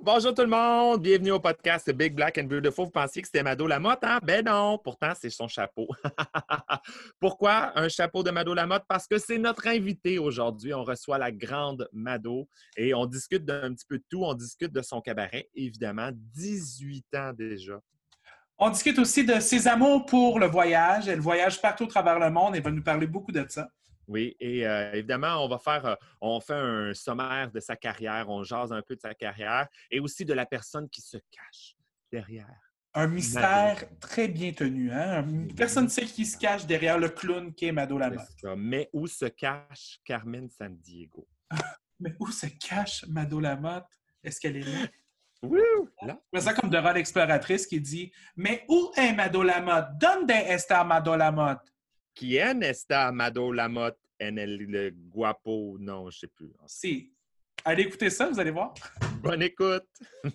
[0.00, 2.86] Bonjour tout le monde, bienvenue au podcast Big Black and Beautiful.
[2.86, 4.18] Vous pensiez que c'était Mado Lamotte, hein?
[4.22, 5.86] Ben non, pourtant c'est son chapeau.
[7.20, 8.84] Pourquoi un chapeau de Mado Lamotte?
[8.88, 10.72] Parce que c'est notre invité aujourd'hui.
[10.74, 14.24] On reçoit la grande Mado et on discute d'un petit peu de tout.
[14.24, 17.78] On discute de son cabaret, évidemment, 18 ans déjà.
[18.58, 21.08] On discute aussi de ses amours pour le voyage.
[21.08, 23.68] Elle voyage partout au travers le monde et va nous parler beaucoup de ça.
[24.08, 28.28] Oui, et euh, évidemment, on va faire, euh, on fait un sommaire de sa carrière,
[28.28, 31.76] on jase un peu de sa carrière et aussi de la personne qui se cache
[32.10, 32.72] derrière.
[32.94, 34.92] Un mystère très bien tenu.
[34.92, 35.26] Hein?
[35.56, 38.28] Personne ne sait qui se cache derrière le clown qui est Mado Lamotte.
[38.56, 41.26] Mais où se cache Carmen San Diego?
[42.00, 43.88] Mais où se cache Mado Lamotte?
[44.22, 44.88] Est-ce qu'elle est là?
[45.42, 45.60] Oui,
[46.02, 46.20] là.
[46.32, 49.98] C'est ça comme Dora l'exploratrice qui dit Mais où est Mado Lamotte?
[49.98, 51.71] Donde está Mado Lamotte?
[52.14, 55.76] Quién está Mado Lamotte en el guapo?
[55.78, 56.52] Non, je ne sais plus.
[56.66, 57.12] Si.
[57.64, 58.74] Allez écouter ça, vous allez voir.
[59.22, 59.86] Bonne écoute.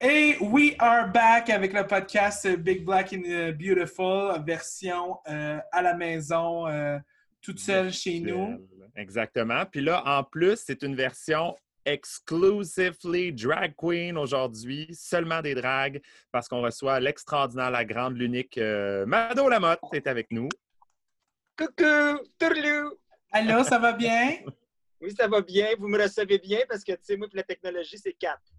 [0.00, 5.94] Et we are back avec le podcast Big Black and Beautiful, version euh, à la
[5.94, 6.98] maison, euh,
[7.44, 8.66] toute seule chez nous.
[8.96, 9.66] Exactement.
[9.66, 16.00] Puis là, en plus, c'est une version exclusively drag queen aujourd'hui, seulement des drags,
[16.32, 20.48] parce qu'on reçoit l'extraordinaire, la grande, l'unique euh, Mado Lamotte est avec nous.
[21.58, 22.98] Coucou, tourlou!
[23.30, 24.38] Allô, ça va bien?
[25.00, 25.68] oui, ça va bien.
[25.78, 28.52] Vous me recevez bien parce que, tu sais, moi, pour la technologie, c'est quatre.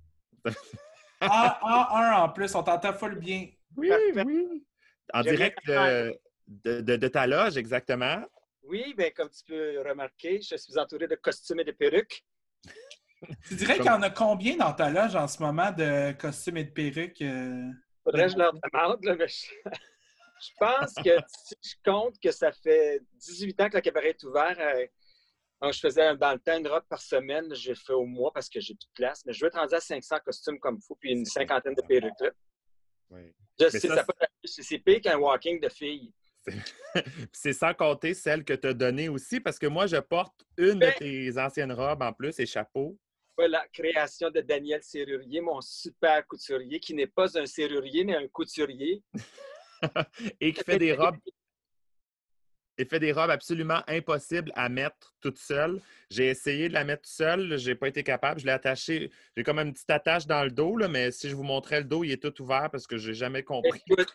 [1.22, 3.48] ah, ah, un en plus, on t'entend full bien.
[3.76, 4.64] Oui, oui.
[5.14, 8.24] En direct de, de, de, ta loge, exactement.
[8.68, 12.26] Oui, bien, comme tu peux remarquer, je suis entouré de costumes et de perruques.
[13.48, 16.58] Tu dirais qu'il y en a combien dans ta loge en ce moment de costumes
[16.58, 17.22] et de perruques?
[17.22, 17.70] Euh?
[18.04, 20.50] Faudrait que je leur demande, là, mais je...
[20.60, 24.58] pense que si je compte que ça fait 18 ans que le cabaret est ouvert,
[24.60, 28.50] euh, je faisais dans le temps une robe par semaine, j'ai fait au mois parce
[28.50, 30.96] que j'ai plus de place, mais je vais être rendu à 500 costumes comme faut,
[30.96, 32.20] puis une cinquantaine de perruques.
[32.20, 32.32] Là.
[33.10, 33.34] Oui.
[34.44, 36.14] c'est pire qu'un walking de filles.
[37.32, 40.80] c'est sans compter celle que tu as donnée aussi, parce que moi, je porte une
[40.80, 42.98] de tes anciennes robes en plus et chapeau.
[43.38, 48.28] Voilà, création de Daniel Serrurier, mon super couturier, qui n'est pas un serrurier, mais un
[48.30, 49.04] couturier.
[50.40, 51.18] et qui fait des robes.
[52.78, 55.82] Il fait des robes absolument impossibles à mettre toute seule.
[56.10, 58.42] J'ai essayé de la mettre seule, j'ai pas été capable.
[58.42, 59.12] Je l'ai attachée.
[59.36, 61.86] J'ai comme une petite attache dans le dos, là, mais si je vous montrais le
[61.86, 63.82] dos, il est tout ouvert parce que j'ai jamais compris.
[63.90, 64.14] Écoute,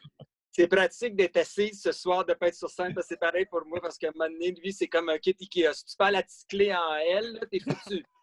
[0.52, 3.20] c'est pratique d'être assise ce soir, de ne pas être sur scène, parce que c'est
[3.20, 5.72] pareil pour moi, parce qu'à un moment donné, lui, c'est comme un kit Ikea.
[5.72, 8.04] Si tu perds la petite clé en L, t'es foutu.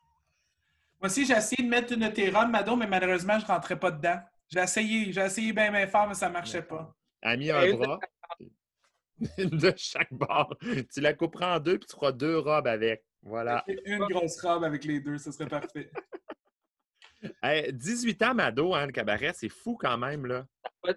[0.99, 3.51] Moi aussi, j'ai essayé de mettre une de tes robes, Mado, mais malheureusement, je ne
[3.51, 4.19] rentrais pas dedans.
[4.49, 6.93] J'ai essayé, j'ai essayé bien, bien fort, mais ça ne marchait pas.
[7.21, 7.99] Elle a mis un bras.
[9.37, 10.55] Une de chaque bord.
[10.91, 13.03] Tu la couperas en deux, puis tu feras deux robes avec.
[13.21, 13.63] Voilà.
[13.85, 15.91] Une grosse robe avec les deux, ce serait parfait.
[17.41, 20.47] Hey, 18 ans, Mado, hein, le cabaret, c'est fou quand même, là.
[20.85, 20.93] Ça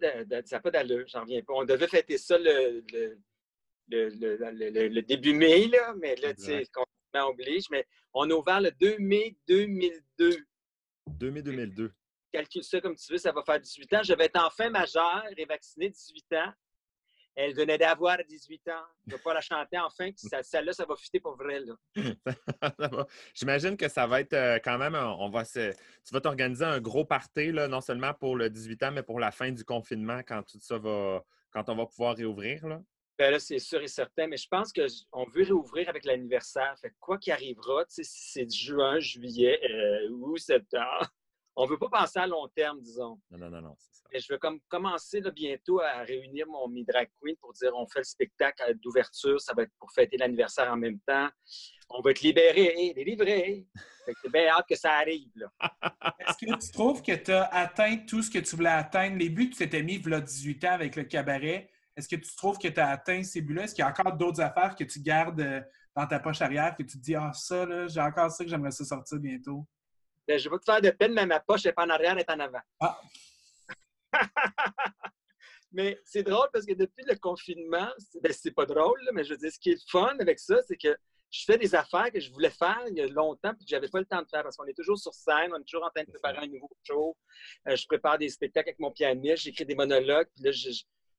[0.53, 1.54] n'a pas d'allure, j'en reviens pas.
[1.54, 3.19] On devait fêter ça le, le,
[3.88, 6.62] le, le début mai, là, mais là, tu sais,
[7.14, 7.64] on oblige.
[7.70, 10.36] Mais on a ouvert le 2 mai 2002.
[11.06, 11.92] 2 mai 2002.
[12.32, 14.03] Calcule ça comme tu veux, ça va faire 18 ans.
[14.04, 16.53] Je vais être enfin majeure et vaccinée 18 ans.
[17.42, 18.84] Elle venait d'avoir 18 ans.
[19.06, 20.10] Je ne vais pas la chanter enfin.
[20.42, 21.62] Celle-là, ça va fitter pour vrai.
[23.34, 26.80] J'imagine que ça va être euh, quand même, on va se, tu vas t'organiser un
[26.80, 30.20] gros party, là, non seulement pour le 18 ans, mais pour la fin du confinement,
[30.26, 32.66] quand tout ça va, quand on va pouvoir réouvrir.
[32.66, 32.82] Là.
[33.18, 36.74] Ben là, c'est sûr et certain, mais je pense qu'on veut réouvrir avec l'anniversaire.
[36.78, 41.08] Fait quoi qu'il arrivera, si c'est juin, juillet euh, ou septembre,
[41.56, 43.20] on ne veut pas penser à long terme, disons.
[43.30, 44.08] Non, non, non, non, c'est ça.
[44.12, 47.72] Mais je vais comme commencer là, bientôt à réunir mon mi drag queen pour dire
[47.74, 51.28] on fait le spectacle d'ouverture, ça va être pour fêter l'anniversaire en même temps.
[51.90, 53.66] On va être libérés, délivrés.
[54.04, 55.30] Fait que c'est bien hâte que ça arrive.
[55.34, 55.48] là.
[56.20, 59.28] Est-ce que tu trouves que tu as atteint tout ce que tu voulais atteindre, les
[59.28, 61.70] buts que tu t'étais mis il 18 ans avec le cabaret?
[61.96, 63.64] Est-ce que tu trouves que tu as atteint ces buts-là?
[63.64, 65.60] Est-ce qu'il y a encore d'autres affaires que tu gardes euh,
[65.94, 68.50] dans ta poche arrière, que tu te dis, ah, ça, là, j'ai encore ça que
[68.50, 69.66] j'aimerais ça sortir bientôt?
[70.30, 72.21] Ben, je vais te faire de peine, mais ma poche n'est pas en arrière, elle
[72.21, 72.60] est en avant.
[72.78, 73.00] Ah.
[75.72, 79.30] mais c'est drôle parce que depuis le confinement, c'est ben, pas drôle, là, mais je
[79.30, 80.97] veux dire, ce qui est fun avec ça, c'est que
[81.32, 83.88] je fais des affaires que je voulais faire il y a longtemps puis que j'avais
[83.88, 85.91] pas le temps de faire parce qu'on est toujours sur scène, on est toujours en
[85.91, 87.16] train de préparer un nouveau show.
[87.66, 90.71] Euh, je prépare des spectacles avec mon pianiste, j'écris des monologues, puis là je,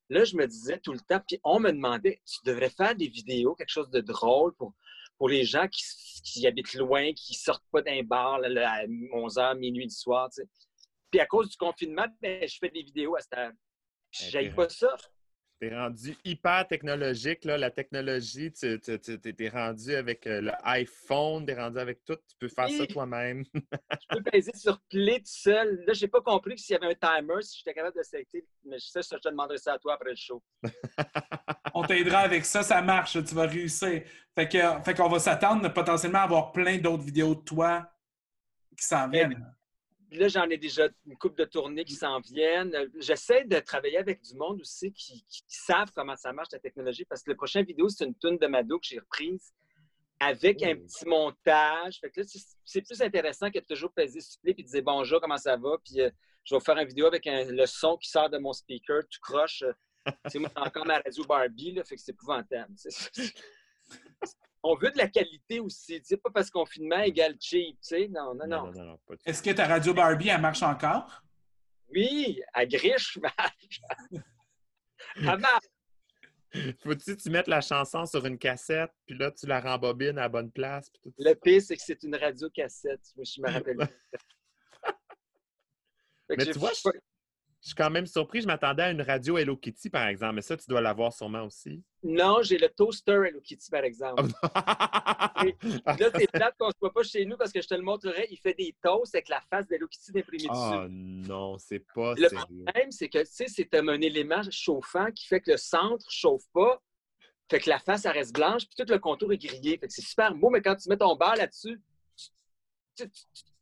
[0.07, 3.09] là, je me disais tout le temps, puis on me demandait, tu devrais faire des
[3.09, 4.73] vidéos, quelque chose de drôle pour,
[5.21, 5.83] pour les gens qui,
[6.23, 10.31] qui habitent loin, qui sortent pas d'un bar là, à 11h, minuit du soir.
[10.31, 10.49] Tu sais.
[11.11, 13.51] Puis à cause du confinement, ben, je fais des vidéos à cette heure.
[14.09, 14.95] J'aille pas ça.
[15.59, 18.51] T'es rendu hyper technologique, là, la technologie.
[18.51, 22.17] Tu es rendu avec euh, le iPhone, t'es rendu avec tout.
[22.27, 23.43] Tu peux faire ça toi-même.
[23.53, 25.83] je peux peser sur play tout seul.
[25.85, 28.43] Là, j'ai pas compris s'il y avait un timer, si j'étais capable de selecter.
[28.63, 30.41] Mais je sais, je te demanderai ça à toi après le show.
[31.73, 34.03] On t'aidera avec ça, ça marche, tu vas réussir.
[34.35, 37.89] Fait qu'on fait va s'attendre potentiellement à avoir plein d'autres vidéos de toi
[38.77, 39.45] qui s'en viennent
[40.11, 42.75] là, j'en ai déjà une coupe de tournées qui s'en viennent.
[42.97, 47.23] J'essaie de travailler avec du monde aussi qui, savent comment ça marche, la technologie, parce
[47.23, 49.53] que le prochain vidéo, c'est une tune de Mado que j'ai reprise
[50.19, 51.99] avec un petit montage.
[51.99, 52.27] Fait que là,
[52.65, 55.57] c'est plus intéressant que de toujours peser sur play et de dire bonjour, comment ça
[55.57, 56.09] va, puis euh,
[56.43, 59.63] je vais faire une vidéo avec le son qui sort de mon speaker, tout croche.
[60.27, 62.73] C'est moi, encore ma radio Barbie, là, fait que c'est épouvantable
[64.63, 66.01] on veut de la qualité aussi.
[66.01, 67.79] Tu pas parce qu'on filme égale cheap.
[67.81, 68.07] Tu sais?
[68.07, 68.71] Non, non, non.
[68.71, 68.99] non.
[69.25, 71.21] Est-ce que ta radio Barbie, elle marche encore?
[71.89, 73.81] Oui, elle griche, marche.
[75.15, 75.65] elle marche.
[76.83, 80.29] Faut-tu tu mettes la chanson sur une cassette, puis là, tu la rembobines à la
[80.29, 80.91] bonne place?
[81.17, 83.01] le pire, c'est que c'est une radio cassette.
[83.17, 83.77] Je me rappelle.
[86.29, 86.89] Mais tu vois, je
[87.67, 88.41] suis quand même surpris.
[88.41, 90.35] Je m'attendais à une radio Hello Kitty, par exemple.
[90.35, 91.83] Mais ça, tu dois l'avoir sûrement aussi.
[92.03, 94.23] Non, j'ai le toaster Hello Kitty, par exemple.
[94.43, 97.81] là, c'est plate qu'on ne se voit pas chez nous parce que je te le
[97.81, 98.27] montrerai.
[98.31, 100.51] Il fait des toasts avec la face d'Hello Kitty d'imprimé dessus.
[100.53, 105.27] Ah non, c'est pas Le problème, c'est que, tu sais, c'est un élément chauffant qui
[105.27, 106.81] fait que le centre ne chauffe pas.
[107.49, 109.77] Fait que la face, elle reste blanche, puis tout le contour est grillé.
[109.77, 111.81] Fait que c'est super beau, mais quand tu mets ton beurre là-dessus,
[112.95, 113.05] tu,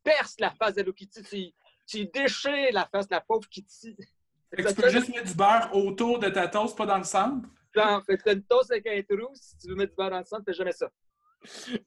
[0.04, 1.54] perces la face d'Hello Kitty
[1.90, 3.96] tu déchires la face de la pauvre Kitty.
[4.58, 7.48] tu peux juste mettre du beurre autour de ta toast, pas dans le centre?
[7.76, 10.20] Non, fait que une toast avec un trou, si tu veux mettre du beurre dans
[10.20, 10.90] le centre, fais jamais ça.
[11.44, 11.78] je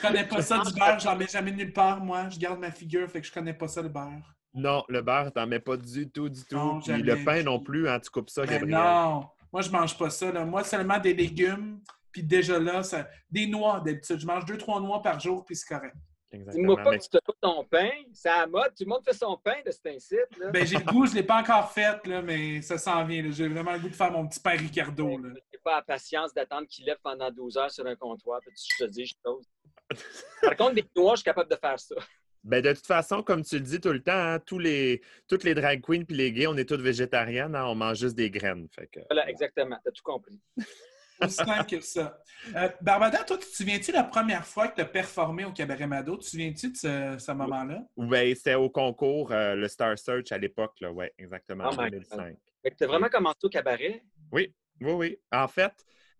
[0.00, 2.28] connais pas ça du beurre, j'en mets jamais nulle part, moi.
[2.28, 4.34] Je garde ma figure, fait que je connais pas ça, le beurre.
[4.54, 6.56] Non, le beurre, t'en mets pas du tout, du tout.
[6.56, 8.78] Non, le pain non plus, hein, tu coupes ça, ben Gabriel.
[8.78, 10.32] Non, moi, je mange pas ça.
[10.44, 13.08] Moi, seulement des légumes, puis déjà là, ça...
[13.30, 14.18] des noix d'habitude.
[14.18, 15.96] Je mange deux, trois noix par jour, puis c'est correct.
[16.32, 17.90] Dis-moi pas que tu te fais ton pain.
[18.12, 18.74] C'est à la mode.
[18.76, 20.26] Tout le monde fait son pain de cet incite.
[20.52, 23.22] Ben, j'ai le goût, je ne l'ai pas encore fait, là, mais ça s'en vient.
[23.30, 25.18] J'ai vraiment le goût de faire mon petit pain Ricardo.
[25.22, 28.40] Je n'ai pas la patience d'attendre qu'il lève pendant 12 heures sur un comptoir.
[28.40, 29.46] Puis je te dis, je pose.
[30.42, 31.96] Par contre, des noix, je suis capable de faire ça.
[32.44, 35.44] Ben, de toute façon, comme tu le dis tout le temps, hein, tous les, toutes
[35.44, 38.30] les drag queens et les gays, on est toutes végétariennes, hein, on mange juste des
[38.30, 38.66] graines.
[38.74, 39.76] Fait Voilà, exactement.
[39.82, 40.40] Tu as tout compris.
[41.24, 42.18] Aussi simple que ça.
[42.56, 45.86] Euh, Barbada, toi, tu te souviens-tu la première fois que tu as performé au Cabaret
[45.86, 46.16] Mado?
[46.16, 47.84] Tu te souviens-tu de ce, moment-là?
[47.96, 52.36] Oui, c'était au concours, euh, le Star Search à l'époque, oui, exactement, en 2005.
[52.64, 54.02] Tu as vraiment commencé au cabaret?
[54.30, 55.18] Oui, oui, oui.
[55.32, 55.72] En fait,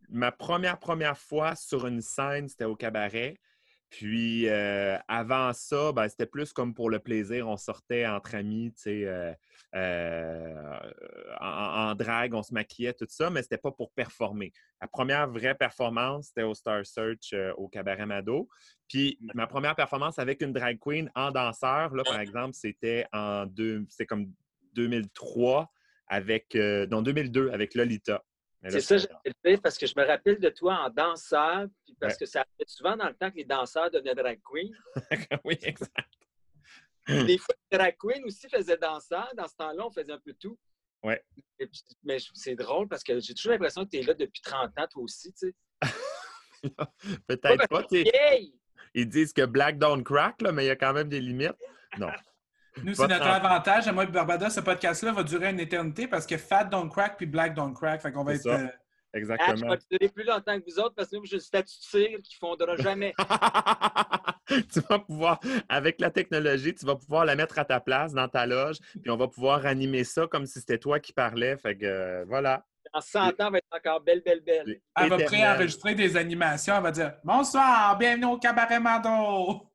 [0.09, 3.39] ma première, première fois sur une scène, c'était au cabaret.
[3.91, 7.47] Puis euh, avant ça, ben, c'était plus comme pour le plaisir.
[7.47, 9.37] On sortait entre amis, tu sais,
[9.75, 14.53] euh, euh, en, drague, on se maquillait, tout ça, mais c'était pas pour performer.
[14.81, 18.49] La première vraie performance, c'était au Star Search au Cabaret Mado.
[18.89, 23.47] Puis ma première performance avec une drag queen en danseur, là, par exemple, c'était en
[23.47, 24.31] deux, c'est comme
[24.75, 25.71] 2003
[26.09, 28.23] avec, non, 2002 avec Lolita.
[28.69, 29.09] C'est ça, j'ai
[29.43, 32.69] fait parce que je me rappelle de toi en danseur, puis parce que ça fait
[32.69, 34.73] souvent dans le temps que les danseurs devenaient drag queen.
[35.45, 36.22] oui, exact.
[37.09, 39.29] Des fois, les drag queens aussi faisaient danseur.
[39.37, 40.59] Dans ce temps-là, on faisait un peu tout.
[41.03, 41.15] Oui.
[42.05, 44.87] Mais c'est drôle parce que j'ai toujours l'impression que tu es là depuis 30 ans,
[44.89, 45.55] toi aussi, tu sais.
[47.27, 47.85] Peut-être pas.
[48.95, 51.57] Ils disent que Black don't crack, là, mais il y a quand même des limites.
[51.99, 52.11] Non.
[52.85, 53.91] Nous, c'est notre avantage.
[53.93, 57.55] Moi, Barbada, ce podcast-là va durer une éternité parce que Fat don't crack puis Black
[57.55, 58.01] don't crack.
[58.01, 58.47] Fait qu'on va être.
[58.47, 58.67] Euh,
[59.15, 59.53] Exactement.
[59.53, 61.77] Ah, je vais durer plus longtemps que vous autres parce que moi, j'ai le statut
[61.79, 63.13] de cire qui ne fondra jamais.
[64.73, 68.29] tu vas pouvoir, avec la technologie, tu vas pouvoir la mettre à ta place dans
[68.29, 71.57] ta loge, puis on va pouvoir animer ça comme si c'était toi qui parlais.
[71.57, 72.65] Fait que euh, voilà.
[72.93, 74.81] En 100 ans, elle va être encore belle, belle, belle.
[74.97, 76.77] Elle va préenregistrer des animations.
[76.77, 79.71] Elle va dire Bonsoir, bienvenue au Cabaret Mado.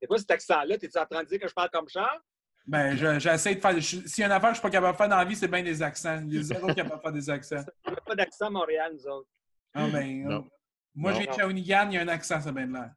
[0.00, 0.78] C'est quoi cet accent-là?
[0.78, 2.20] T'es-tu en train de dire que je parle comme Charles?
[2.66, 3.82] Ben, j'essaie de faire.
[3.82, 5.24] S'il y a une affaire que je ne suis pas capable de faire dans la
[5.24, 6.22] vie, c'est bien des accents.
[6.26, 7.64] Il y a zéro capable de faire des accents.
[7.84, 9.28] On n'a pas d'accent à Montréal, nous autres.
[9.74, 10.48] Ah, ben, non.
[10.94, 12.90] Moi, j'ai Shawinigan, il y a un accent, ça bien de l'air.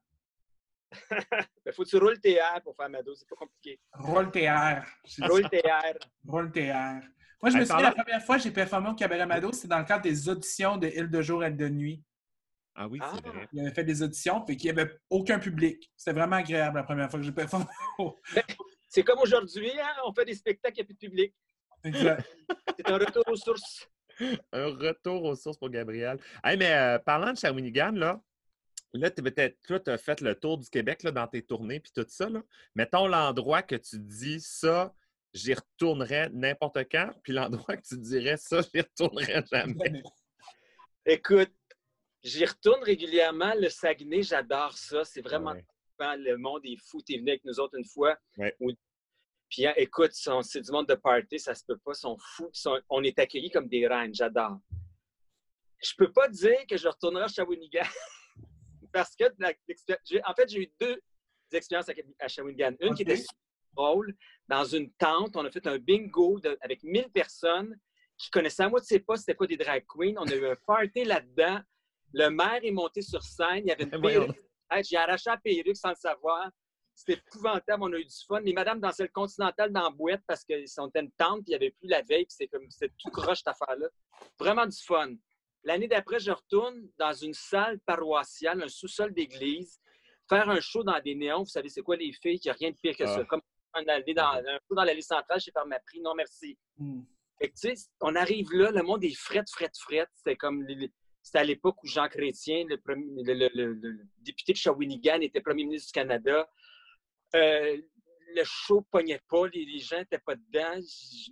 [1.66, 3.80] ben, faut que tu roules TR pour faire Mado, c'est pas compliqué.
[3.94, 4.84] Roule TR.
[5.22, 5.98] Roule TR.
[6.28, 7.08] Roule TR.
[7.42, 9.80] Moi, je me souviens, la première fois que j'ai performé au Cabaret Mado, c'était dans
[9.80, 12.02] le cadre des auditions de Il de jour, et de nuit.
[12.76, 13.30] Ah oui, c'est ah.
[13.30, 13.48] vrai.
[13.52, 15.92] Il avait fait des auditions, fait qu'il n'y avait aucun public.
[15.96, 17.66] C'était vraiment agréable la première fois que j'ai performé.
[18.88, 19.94] c'est comme aujourd'hui, hein?
[20.06, 21.36] on fait des spectacles, il n'y a plus de public.
[21.84, 22.26] Exact.
[22.78, 23.90] c'est un retour aux sources.
[24.54, 26.18] un retour aux sources pour Gabriel.
[26.44, 28.22] Hey, mais euh, parlant de Shawinigan, là,
[28.94, 32.30] là, tu as fait le tour du Québec là, dans tes tournées puis tout ça.
[32.30, 32.42] Là.
[32.76, 34.94] Mettons l'endroit que tu dis ça,
[35.34, 37.12] j'y retournerais n'importe quand.
[37.24, 40.04] Puis l'endroit que tu dirais ça, j'y retournerais jamais.
[41.06, 41.54] Écoute,
[42.24, 43.54] j'y retourne régulièrement.
[43.56, 45.04] Le Saguenay, j'adore ça.
[45.04, 45.56] C'est vraiment
[46.18, 47.02] le monde est fou.
[47.02, 48.18] Tu es venu avec nous autres une fois.
[49.50, 52.50] Puis hein, écoute, c'est du monde de party, ça se peut pas, ils sont fous.
[52.90, 54.58] on est accueillis comme des reines, j'adore.
[55.80, 57.84] Je peux pas dire que je retournerai à Shawinigan
[58.94, 61.02] parce que, en fait, j'ai eu deux
[61.52, 62.76] expériences à Shawinigan.
[62.80, 63.36] Une qui était super
[63.76, 64.16] drôle,
[64.48, 67.78] dans une tente, on a fait un bingo avec 1000 personnes
[68.18, 70.16] qui connaissaient à moitié pas c'était quoi des drag queens.
[70.18, 71.60] On a eu un party là-dedans.
[72.14, 74.40] Le maire est monté sur scène, il y avait une perruque.
[74.84, 76.50] J'ai arraché la perruque sans le savoir.
[76.96, 78.42] C'était épouvantable, on a eu du fun.
[78.42, 81.50] Mais madame dansait le continental dans la boîte parce qu'ils sont une tente, puis il
[81.50, 83.88] n'y avait plus la veille, puis c'est comme c'était tout croche cette affaire-là.
[84.38, 85.16] Vraiment du fun.
[85.64, 89.80] L'année d'après, je retourne dans une salle paroissiale, un sous-sol d'église,
[90.28, 91.44] faire un show dans des néons.
[91.44, 92.40] Vous savez, c'est quoi les filles?
[92.44, 93.20] Il n'y a rien de pire que ça.
[93.22, 93.26] Ah.
[93.26, 93.42] Comme
[93.74, 96.02] un, dans, un show dans l'allée centrale, j'ai fait ma prix.
[96.02, 96.58] Non, merci.
[96.78, 97.02] Hmm.
[97.42, 100.08] tu sais, on arrive là, le monde est fret, fret, fret.
[100.16, 100.66] C'était comme
[101.22, 105.94] c'était à l'époque où Jean Chrétien, le, le, député de Shawinigan, était premier ministre du
[105.94, 106.50] Canada.
[107.36, 107.78] Euh,
[108.36, 110.82] le show ne pognait pas, les, gens n'étaient pas dedans.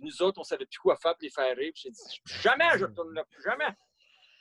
[0.00, 1.72] Nous autres, on ne savait plus quoi faire pour les faire rire.
[1.74, 3.68] J'ai dit, jamais je retourne là, jamais.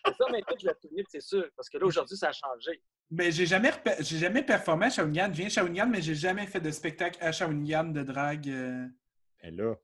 [0.06, 1.46] C'est ça, maintenant, je vais c'est sûr.
[1.56, 2.82] Parce que là, aujourd'hui, ça a changé.
[3.10, 5.28] Mais j'ai jamais, j'ai jamais performé à Shawinigan.
[5.32, 8.50] Je viens de Shawinigan, mais j'ai jamais fait de spectacle à Shawinigan de drague.
[8.50, 8.88] Euh...
[9.44, 9.76] Et là.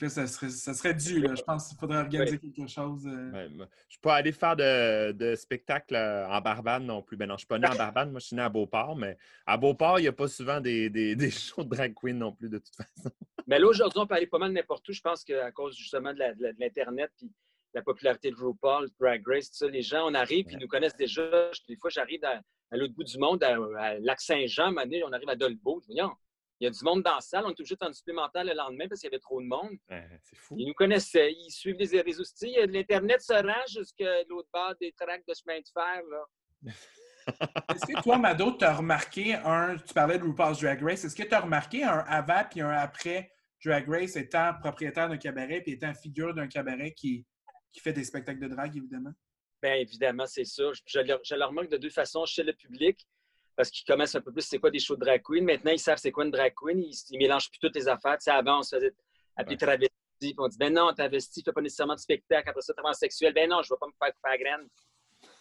[0.00, 1.20] là, ça serait, ça serait dû.
[1.20, 1.34] Là.
[1.34, 3.06] Je pense qu'il faudrait organiser quelque chose.
[3.06, 3.32] Euh...
[3.32, 7.16] Ouais, je ne suis pas allé faire de, de spectacle euh, en Barbade non plus.
[7.16, 8.10] Ben non, je ne suis pas né en Barbade.
[8.10, 8.96] Moi, je suis né à Beauport.
[8.96, 9.16] Mais
[9.46, 12.32] à Beauport, il n'y a pas souvent des, des, des, shows de drag queen non
[12.32, 13.10] plus, de toute façon.
[13.46, 14.92] Mais là, aujourd'hui, on peut aller pas mal n'importe où.
[14.92, 17.10] Je pense qu'à cause justement de l'Internet.
[17.16, 17.30] Puis
[17.74, 19.68] la popularité de RuPaul, Drag Race, tout ça.
[19.68, 21.50] Les gens, on arrive, puis ils nous connaissent déjà.
[21.68, 22.40] Des fois, j'arrive à,
[22.72, 25.82] l'autre bout du monde, à, Lac-Saint-Jean, on arrive à Dolbeau.
[25.88, 25.96] il
[26.60, 27.44] y a du monde dans la salle.
[27.44, 29.76] On est obligé de temps supplémentaire le lendemain parce qu'il y avait trop de monde.
[30.22, 30.54] c'est fou.
[30.56, 31.32] Ils nous connaissaient.
[31.32, 32.64] Ils suivent les réseaux sociaux.
[32.66, 36.02] L'Internet se rend jusqu'à l'autre bord des tracts de chemin de fer.
[37.74, 39.76] Est-ce que toi, Mado, tu as remarqué un.
[39.78, 41.04] Tu parlais de RuPaul's Drag Race.
[41.04, 43.30] Est-ce que tu as remarqué un avant puis un après
[43.64, 47.24] Drag Race étant propriétaire d'un cabaret puis étant figure d'un cabaret qui,
[47.74, 49.12] qui fait des spectacles de drague, évidemment?
[49.60, 50.62] Bien, évidemment, c'est ça.
[50.86, 52.24] Je, le, remarque de deux façons.
[52.24, 53.06] Chez le public,
[53.56, 55.44] parce qu'ils connaissent un peu plus c'est quoi des shows de drag queen.
[55.44, 56.78] Maintenant, ils savent c'est quoi une drag queen.
[56.78, 58.16] Ils, mélangent plus toutes les affaires.
[58.18, 58.94] Tu sais, avant, on se faisait
[59.36, 59.90] appeler travesti.
[60.20, 62.48] Puis on dit, ben non, travesti, tu fais pas nécessairement de spectacle.
[62.48, 63.34] Après ça, transsexuel.
[63.34, 64.68] Ben non, je ne vais pas me faire couper la graine.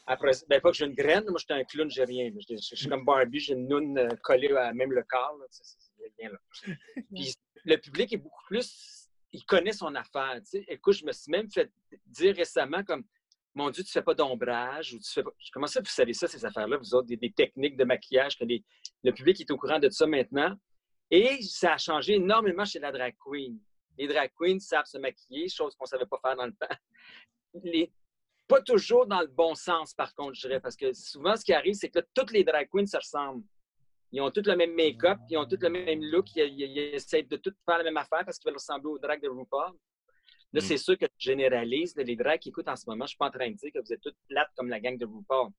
[0.08, 1.26] Après, ben pas que j'ai une graine.
[1.30, 2.32] Moi, j'étais un clown, j'ai rien.
[2.50, 5.38] Je, suis comme Barbie, j'ai une noune euh, collée à même le corps.
[5.40, 5.46] Là.
[6.18, 6.40] rien là.
[7.14, 9.03] Puis le public est beaucoup plus
[9.34, 10.40] il connaît son affaire.
[10.68, 11.72] Écoute, je me suis même fait
[12.06, 13.04] dire récemment comme
[13.56, 15.32] Mon Dieu, tu ne fais pas d'ombrage ou tu fais pas.
[15.52, 19.12] Comment ça, vous savez ça, ces affaires-là, vous autres, des, techniques de maquillage, que le
[19.12, 20.56] public est au courant de ça maintenant.
[21.10, 23.60] Et ça a changé énormément chez la drag queen.
[23.98, 27.92] Les drag queens savent se maquiller, chose qu'on ne savait pas faire dans le temps.
[28.48, 31.54] Pas toujours dans le bon sens, par contre, je dirais, parce que souvent, ce qui
[31.54, 33.44] arrive, c'est que toutes les drag queens se ressemblent.
[34.14, 37.36] Ils ont tous le même make-up, ils ont tous le même look, ils, essaient de
[37.36, 39.72] tout faire la même affaire parce qu'ils veulent ressembler aux drags de RuPaul.
[40.54, 40.62] Là, mm.
[40.62, 41.96] c'est sûr que je généralise.
[41.96, 43.72] Les drags qui écoutent en ce moment, je ne suis pas en train de dire
[43.74, 45.50] que vous êtes toutes plates comme la gang de RuPaul.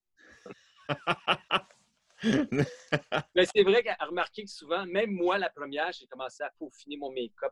[3.35, 6.97] Mais c'est vrai qu'à remarquer que souvent, même moi, la première, j'ai commencé à peaufiner
[6.97, 7.51] mon make-up.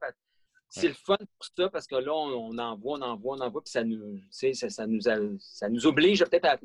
[0.68, 3.40] C'est le fun pour ça parce que là, on, en voit, on en voit, on
[3.40, 6.60] en voit, puis ça nous, ça, ça, nous, ça nous oblige peut-être à,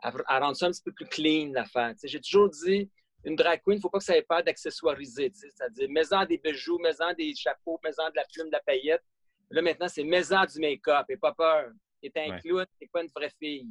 [0.00, 1.94] à, rendre ça un petit peu plus clean, l'affaire.
[2.02, 2.88] J'ai toujours dit,
[3.24, 5.30] une drag queen, il ne faut pas que ça ait peur d'accessoiriser.
[5.34, 9.02] C'est-à-dire, mets-en des bijoux, mets-en des chapeaux, mets-en de la plume, de la paillette.
[9.50, 11.06] Là, maintenant, c'est mets-en du make-up.
[11.08, 11.70] Et pas peur.
[12.02, 12.40] T'es un ouais.
[12.40, 13.68] clown, t'es pas une vraie fille.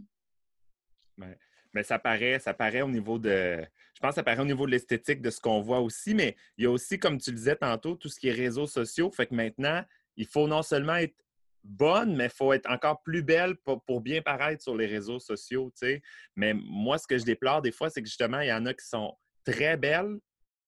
[1.73, 3.65] Mais ça paraît, ça paraît au niveau de.
[3.95, 6.35] Je pense que ça paraît au niveau de l'esthétique de ce qu'on voit aussi, mais
[6.57, 9.11] il y a aussi, comme tu le disais tantôt, tout ce qui est réseaux sociaux.
[9.11, 9.83] Fait que maintenant,
[10.15, 11.15] il faut non seulement être
[11.63, 15.71] bonne, mais il faut être encore plus belle pour, bien paraître sur les réseaux sociaux.
[16.35, 18.73] Mais moi, ce que je déplore des fois, c'est que justement, il y en a
[18.73, 19.15] qui sont
[19.51, 20.17] très belle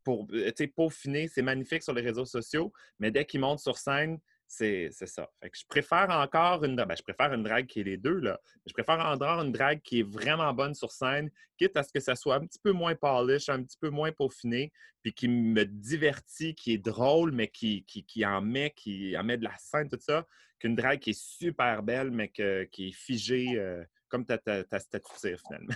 [0.03, 1.27] pour euh, peaufiner.
[1.27, 5.29] C'est magnifique sur les réseaux sociaux, mais dès qu'ils montent sur scène, c'est ça.
[5.41, 8.19] Fait que je préfère encore une ben, je préfère une drague qui est les deux,
[8.19, 8.37] là.
[8.65, 12.01] Je préfère encore une drague qui est vraiment bonne sur scène, quitte à ce que
[12.01, 15.63] ça soit un petit peu moins polish, un petit peu moins peaufiné, puis qui me
[15.63, 19.87] divertit, qui est drôle, mais qui, qui, en met, qui en met de la scène,
[19.87, 20.27] tout ça,
[20.59, 24.79] qu'une drague qui est super belle, mais qui est figée euh, comme ta, ta, ta
[24.79, 25.73] statue finalement.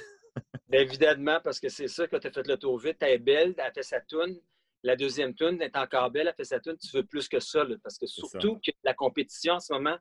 [0.67, 3.17] Bien évidemment, parce que c'est ça, que tu as fait le tour vite, elle est
[3.19, 4.39] belle, elle a fait sa toune.
[4.83, 6.77] La deuxième toune est encore belle, elle a fait sa toune.
[6.77, 9.97] Tu veux plus que ça, parce que surtout que la compétition en ce moment,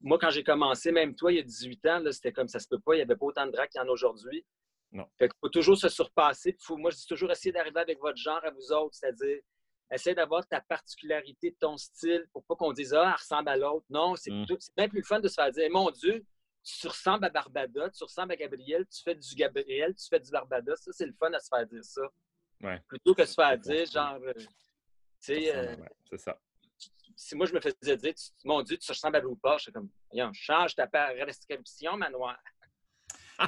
[0.00, 2.66] moi, quand j'ai commencé, même toi, il y a 18 ans, c'était comme ça se
[2.68, 4.44] peut pas, il n'y avait pas autant de drags qu'il y en a aujourd'hui.
[4.92, 5.06] Non.
[5.18, 6.56] Fait qu'il faut toujours se surpasser.
[6.60, 9.38] Faut, moi, je dis toujours essayer d'arriver avec votre genre à vous autres, c'est-à-dire
[9.92, 13.84] Essaie d'avoir ta particularité ton style pour pas qu'on dise Ah, elle ressemble à l'autre.
[13.90, 14.46] Non, c'est Mm.
[14.46, 16.24] plutôt- c'est bien plus le fun de se faire dire Mon Dieu,
[16.62, 20.30] tu ressembles à Barbada, tu ressembles à Gabriel, tu fais du Gabriel, tu fais du
[20.30, 20.76] Barbada.
[20.76, 22.02] Ça, c'est le fun à se faire dire ça.
[22.62, 22.80] Ouais.
[22.88, 24.46] Plutôt que de se faire dire, genre, euh, tu
[25.20, 26.38] sais, euh, Ouais, c'est ça.
[27.16, 29.72] si moi je me faisais dire, tu- mon Dieu, tu ressembles à RuPaul, je suis
[29.72, 32.38] comme, Voyons, change ta prescription, manoir.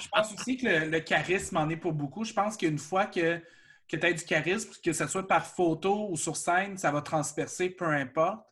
[0.00, 2.25] Je pense aussi que le, le charisme en est pour beaucoup.
[2.25, 3.38] Je pense qu'une fois que,
[3.87, 7.02] que tu as du charisme, que ce soit par photo ou sur scène, ça va
[7.02, 8.42] transpercer, peu importe.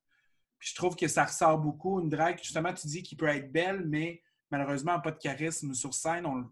[0.59, 1.99] Puis je trouve que ça ressort beaucoup.
[2.01, 5.95] Une drague, justement, tu dis qu'il peut être belle, mais malheureusement, pas de charisme sur
[5.95, 6.51] scène, on,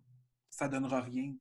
[0.51, 1.35] ça donnera rien.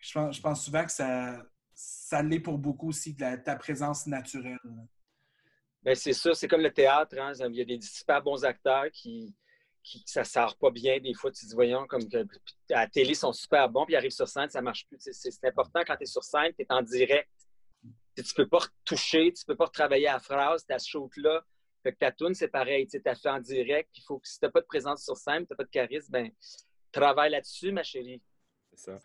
[0.00, 1.42] Je pense, je pense souvent que ça,
[1.74, 4.58] ça l'est pour beaucoup aussi, de ta présence naturelle.
[5.82, 7.16] Ben, c'est ça, c'est comme le théâtre.
[7.18, 7.32] hein.
[7.50, 9.34] Il y a des super bons acteurs qui,
[9.82, 11.00] qui ça sort pas bien.
[11.00, 12.02] Des fois, tu dis, voyons, comme
[12.70, 14.98] à la télé, ils sont super bons, puis ils arrivent sur scène, ça marche plus.
[15.00, 17.30] C'est important quand tu es sur scène, tu es en direct.
[18.16, 21.44] Tu ne peux pas retoucher, tu ne peux pas retravailler la phrase, ta shoot-là.
[21.88, 22.86] Fait que ta tune, c'est pareil.
[22.86, 25.16] Tu as fait en direct, il faut que si tu n'as pas de présence sur
[25.16, 26.30] scène, tu n'as pas de charisme, ben
[26.92, 28.20] travaille là-dessus, ma chérie.
[28.74, 28.98] C'est ça.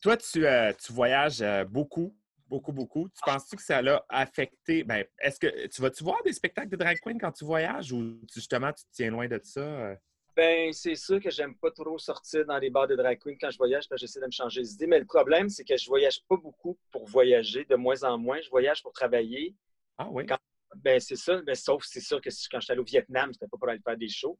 [0.00, 3.10] Toi, tu, euh, tu voyages euh, beaucoup, beaucoup, beaucoup.
[3.10, 4.84] Tu penses-tu que ça l'a affecté?
[4.84, 8.18] Ben, est-ce que tu vas-tu voir des spectacles de drag queen quand tu voyages ou
[8.26, 9.60] tu- justement tu te tiens loin de ça?
[9.60, 9.94] euh?
[10.34, 13.50] Ben, c'est sûr que j'aime pas trop sortir dans les bars de drag queen quand
[13.50, 14.86] je voyage, parce que j'essaie de me changer les idées.
[14.86, 18.40] Mais le problème, c'est que je voyage pas beaucoup pour voyager, de moins en moins.
[18.40, 19.54] Je voyage pour travailler.
[19.98, 20.24] Ah oui?
[20.24, 20.38] Quand-
[20.76, 21.40] Ben, c'est ça.
[21.42, 23.80] Ben, sauf, c'est sûr que si- quand j'étais allé au Vietnam, c'était pas pour aller
[23.84, 24.38] faire des shows.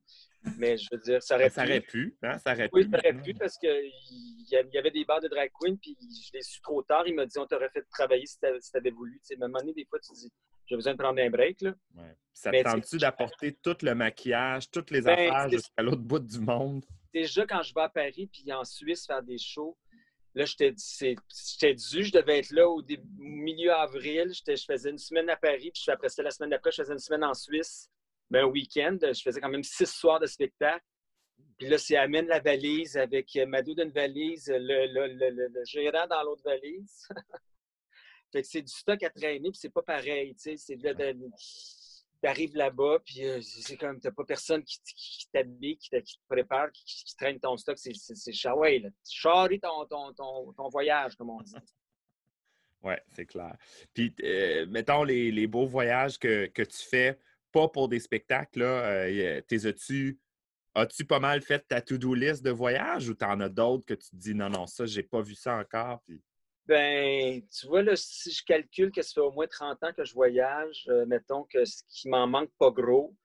[0.59, 1.69] Mais je veux dire, ça aurait Ben, ça pu.
[1.71, 2.39] aurait pu, hein?
[2.39, 2.91] Ça aurait Oui, pu.
[2.91, 3.25] ça aurait maintenant.
[3.33, 3.93] pu parce qu'il
[4.51, 6.83] y a- il y avait des bars de drag queen, puis je l'ai su trop
[6.83, 7.07] tard.
[7.07, 9.19] Il m'a dit on t'aurait fait travailler si t'a- si t'avais voulu.
[9.21, 10.31] Tu sais, à un moment donné, des fois, tu dis
[10.67, 11.63] j'ai besoin de prendre un break.
[11.63, 11.75] Là.
[11.97, 12.15] Ouais.
[12.35, 16.19] Ça Mais te tente-tu d'apporter tout le maquillage, toutes les Ben, affaires jusqu'à l'autre bout
[16.21, 16.85] du monde?
[17.13, 19.77] déjà, quand je vais à Paris puis en Suisse faire des shows,
[20.39, 20.71] là, j'étais
[21.75, 24.33] dû, je devais être là au, début, milieu avril.
[24.33, 26.99] Je faisais une semaine à Paris, puis après ça, la semaine d'après, je faisais une
[26.99, 27.91] semaine en Suisse.
[28.31, 30.85] Ben, un week-end, je faisais quand même six soirs de spectacle.
[31.59, 35.49] Puis là, c'est amène la valise avec euh, Madou d'une valise, le, le- le- le-
[35.49, 37.09] le gérant dans l'autre valise.
[38.33, 40.77] fait que c'est du stock à traîner, puis c'est pas pareil, tu sais.
[42.21, 44.81] T'arrives là-bas, puis euh, c'est comme, t'as pas personne qui,
[45.33, 47.79] t'habille, qui, te- prépare, qui, traîne ton stock.
[47.79, 48.89] C'est- C'est chaway, là.
[49.09, 50.13] Charrie ton, ton,
[50.53, 51.55] ton, voyage, comme on dit.
[52.81, 53.57] Oui, c'est clair.
[53.93, 57.19] Puis, euh, mettons les, les beaux voyages que, que tu fais,
[57.51, 60.21] pas pour des spectacles, là, euh, t'es as-tu
[60.75, 64.11] as-tu pas mal fait ta to-do list de voyage ou t'en as d'autres que tu
[64.11, 66.03] te dis non, non, ça, j'ai pas vu ça encore?
[66.69, 70.05] Ben, tu vois, là, si je calcule que ça fait au moins 30 ans que
[70.05, 73.17] je voyage, euh, mettons que ce qui m'en manque pas gros.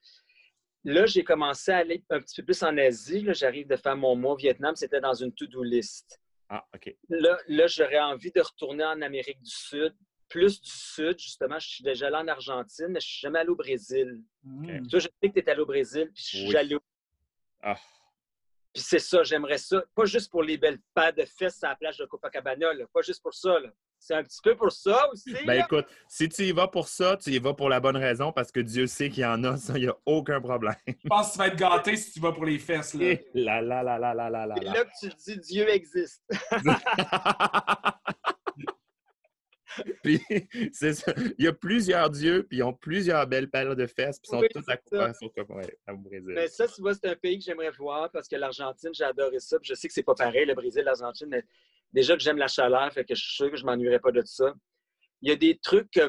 [0.86, 3.22] Là, j'ai commencé à aller un petit peu plus en Asie.
[3.22, 4.76] Là, j'arrive de faire mon mois au Vietnam.
[4.76, 6.22] C'était dans une to-do list.
[6.48, 6.96] Ah, OK.
[7.10, 9.94] Là, là j'aurais envie de retourner en Amérique du Sud.
[10.30, 11.60] Plus du Sud, justement.
[11.60, 14.22] Je suis déjà allé en Argentine, mais je suis jamais allé au Brésil.
[14.44, 14.88] Mm.
[14.88, 16.56] Toi, je sais que tu es allé au Brésil, puis je suis Oui.
[16.58, 16.80] allé au
[17.62, 17.78] Ah,
[18.74, 19.84] Puis c'est ça, j'aimerais ça.
[19.96, 22.86] Pas juste pour les belles paires de fesses à la plage de Copacabana, là.
[22.92, 23.60] pas juste pour ça.
[23.60, 23.70] là.
[24.00, 25.32] C'est un petit peu pour ça aussi.
[25.32, 25.60] ben là.
[25.60, 28.52] écoute, si tu y vas pour ça, tu y vas pour la bonne raison parce
[28.52, 30.76] que Dieu sait qu'il y en a, ça, il n'y a aucun problème.
[30.88, 32.94] Je pense que tu vas être gâté si tu vas pour les fesses.
[32.96, 33.06] Là.
[33.12, 34.84] Et là, là, là, là, là, là, là, C'est là.
[34.84, 36.22] que tu te dis Dieu existe.
[40.04, 40.20] puis,
[40.72, 41.14] c'est ça.
[41.38, 44.36] Il y a plusieurs dieux, puis ils ont plusieurs belles paires de fesses, puis ils
[44.36, 46.34] sont Oui, tous à couper sur ouais, au Brésil.
[46.36, 49.40] Mais ça, tu vois, c'est un pays que j'aimerais voir parce que l'Argentine, j'ai adoré
[49.40, 49.60] ça.
[49.60, 51.44] Puis je sais que c'est pas pareil, le Brésil, l'Argentine, mais
[51.92, 54.22] déjà que j'aime la chaleur, fait que je suis sûr que je m'ennuierais pas de
[54.26, 54.54] ça.
[55.22, 56.02] Il y a des trucs que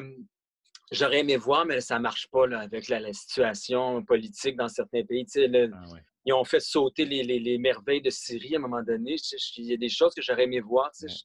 [0.91, 5.03] j'aurais aimé voir, mais ça marche pas là, avec la, la situation politique dans certains
[5.03, 5.25] pays.
[5.25, 5.99] Tu sais, le- Ah, ouais.
[6.25, 9.15] ils ont fait sauter les, les- les merveilles de Syrie à un moment donné.
[9.57, 10.91] Il y a des choses que j'aurais aimé voir.
[10.91, 11.13] tu sais.
[11.13, 11.19] Ouais.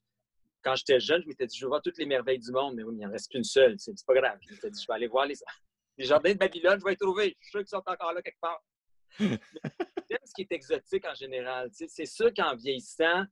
[0.63, 2.83] Quand j'étais jeune, je m'étais dit, je veux voir toutes les merveilles du monde, mais
[2.83, 3.77] oui, mais il n'en reste qu'une seule.
[3.79, 4.39] C'est pas grave.
[4.47, 5.35] Je m'étais dit, je vais aller voir les,
[5.99, 7.37] les jardins de Babylone, je vais les trouver.
[7.41, 8.63] Je suis sûr qu'ils sont encore là quelque part.
[9.19, 11.71] J'aime ce qui est exotique en général.
[11.73, 13.25] C'est sûr qu'en vieillissant,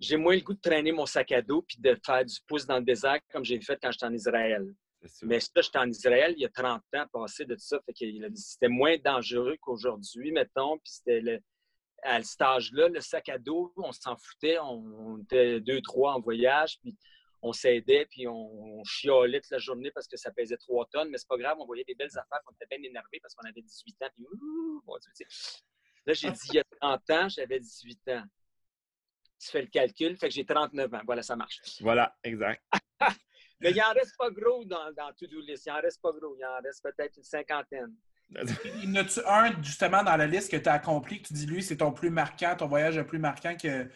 [0.00, 2.66] j'ai moins le goût de traîner mon sac à dos puis de faire du pouce
[2.66, 4.64] dans le désert comme j'ai fait quand j'étais en Israël.
[5.22, 7.80] Mais ça, j'étais en Israël il y a 30 ans passé de ça.
[7.86, 10.78] Fait que c'était moins dangereux qu'aujourd'hui, mettons.
[10.78, 11.40] Puis c'était le-
[12.02, 14.58] à cet âge-là, le sac à dos, on s'en foutait.
[14.58, 16.96] On, était deux, trois en voyage, puis
[17.42, 21.10] on s'aidait, puis on, chiolait toute la journée parce que ça pesait trois tonnes.
[21.10, 23.48] Mais c'est pas grave, on voyait des belles affaires, on était bien énervés parce qu'on
[23.48, 24.08] avait 18 ans.
[24.14, 25.26] Puis, ouh, Dieu, sais.
[26.06, 28.24] Là, j'ai dit, il y a 30 ans, j'avais 18 ans.
[29.40, 31.02] Tu fais le calcul, fait que j'ai 39 ans.
[31.04, 31.60] Voilà, ça marche.
[31.80, 32.62] Voilà, exact.
[33.60, 35.66] Mais il en reste pas gros dans, dans To-Do List.
[35.66, 36.34] Il en reste pas gros.
[36.36, 37.94] Il en reste peut-être une cinquantaine.
[38.82, 41.46] Y en a-tu un, justement, dans la liste que tu as accompli, que tu dis,
[41.46, 43.88] lui, c'est ton plus marquant, ton voyage le plus marquant, que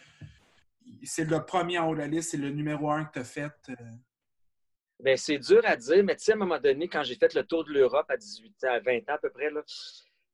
[1.03, 3.25] c'est le premier en haut de la liste, c'est le numéro un que tu as
[3.25, 3.53] fait?
[3.71, 3.75] euh?
[5.01, 7.35] Ben, c'est dur à dire, mais tu sais, à un moment donné, quand j'ai fait
[7.35, 9.63] le tour de l'Europe à 18 ans, à 20 ans à peu près, là,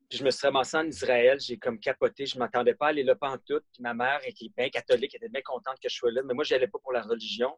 [0.09, 2.89] puis je me suis ramassé en Israël, j'ai comme capoté, je ne m'attendais pas à
[2.91, 3.15] aller là
[3.47, 3.61] tout.
[3.73, 6.33] Puis ma mère, qui est bien catholique, était bien contente que je sois là, mais
[6.33, 7.55] moi, je allais pas pour la religion.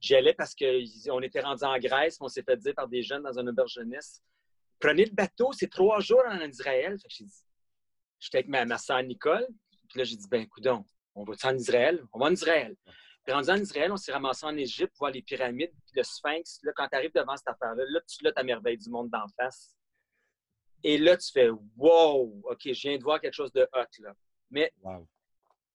[0.00, 3.22] J'y allais parce qu'on était rendu en Grèce, on s'est fait dire par des jeunes
[3.22, 3.78] dans un auberge
[4.82, 6.98] Prenez le bateau, c'est trois jours en Israël.
[8.18, 9.46] J'étais avec ma, ma soeur Nicole,
[9.88, 12.04] puis là, j'ai dit ben, coudon, on va en Israël?
[12.12, 12.74] On va en Israël.
[13.24, 16.58] Puis rendu en Israël, on s'est ramassé en Égypte, voir les pyramides, puis le Sphinx.
[16.64, 19.28] Là, quand tu arrives devant cette affaire-là, là, tu l'as ta merveille du monde d'en
[19.36, 19.76] face.
[20.82, 24.00] Et là, tu fais Wow, OK, je viens de voir quelque chose de hot.
[24.00, 24.14] Là.
[24.50, 24.72] Mais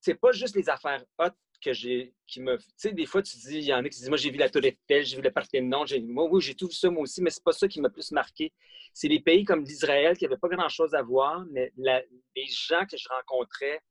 [0.02, 2.58] c'est pas juste les affaires hot que j'ai qui me.
[2.58, 4.38] Tu sais, des fois, tu dis, il y en a qui disent Moi, j'ai vu
[4.38, 5.86] la Tour Eiffel, j'ai vu le Parthénon.
[6.04, 8.12] Moi, oui, j'ai tout vu ça, moi aussi, mais c'est pas ça qui m'a plus
[8.12, 8.54] marqué.
[8.94, 12.98] C'est les pays comme l'Israël qui n'avaient pas grand-chose à voir, mais les gens que
[12.98, 13.82] je rencontrais,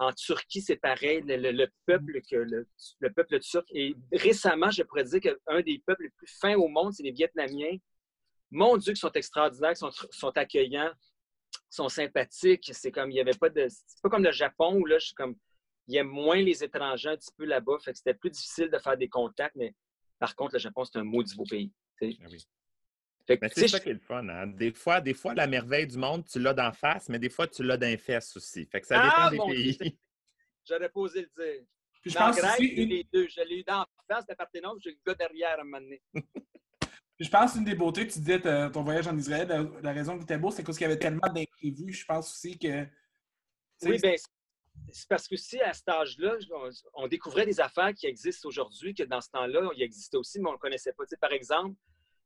[0.00, 2.66] en Turquie, c'est pareil, le, peuple que le,
[3.14, 3.66] peuple turc.
[3.70, 7.12] Et récemment, je pourrais dire qu'un des peuples les plus fins au monde, c'est les
[7.12, 7.76] Vietnamiens.
[8.50, 10.90] Mon Dieu, qui sont extraordinaires, qui sont, accueillants,
[11.68, 12.70] sont sympathiques.
[12.72, 13.68] C'est comme il avait pas de.
[13.68, 15.36] C'est pas comme le Japon où là, je suis comme.
[15.90, 17.78] Il y a moins les étrangers un petit peu là-bas.
[17.80, 19.74] Fait que c'était plus difficile de faire des contacts, mais
[20.18, 21.72] par contre, le Japon, c'est un maudit beau pays.
[22.02, 22.44] Ah oui
[23.52, 24.28] c'est ça qui est le fun.
[24.28, 24.48] Hein.
[24.48, 27.46] Des, fois, des fois, la merveille du monde, tu l'as d'en face, mais des fois,
[27.46, 28.66] tu l'as d'en fesses aussi.
[28.66, 29.98] Fait que ça dépend ah, des pays.
[30.68, 31.64] J'aurais posé le dire.
[32.02, 32.88] Puis je pense Grèce, aussi une...
[32.88, 33.28] les deux.
[33.28, 36.02] Je l'ai eu d'en face, la Parthénon, j'ai le gars derrière à un moment donné.
[37.20, 40.38] je pense une des beautés, tu disais ton voyage en Israël, la, raison qui était
[40.38, 41.92] beau, c'est parce qu'il y avait tellement d'imprévus.
[41.92, 42.86] Je pense aussi que.
[43.82, 44.14] Oui, bien,
[44.92, 46.36] c'est parce que si à cet âge-là,
[46.94, 50.46] on, découvrait des affaires qui existent aujourd'hui, que dans ce temps-là, il existait aussi, mais
[50.46, 51.04] on ne le connaissait pas.
[51.20, 51.76] par exemple,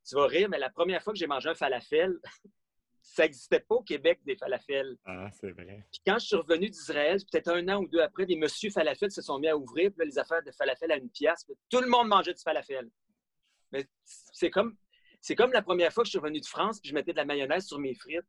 [0.06, 2.18] tu vas rire, mais la première fois que j'ai mangé un falafel,
[3.02, 4.96] ça n'existait pas au Québec, des falafels.
[5.04, 5.86] Ah, c'est vrai.
[5.92, 9.10] Puis quand je suis revenu d'Israël, peut-être un an ou deux après, des monsieur falafel
[9.10, 11.46] se sont mis à ouvrir, puis les affaires de falafel à une pièce.
[11.70, 12.88] Tout le monde mangeait du falafel.
[13.72, 14.76] Mais c'est comme,
[15.20, 17.16] c'est comme la première fois que je suis revenu de France, puis je mettais de
[17.16, 18.26] la mayonnaise sur mes frites.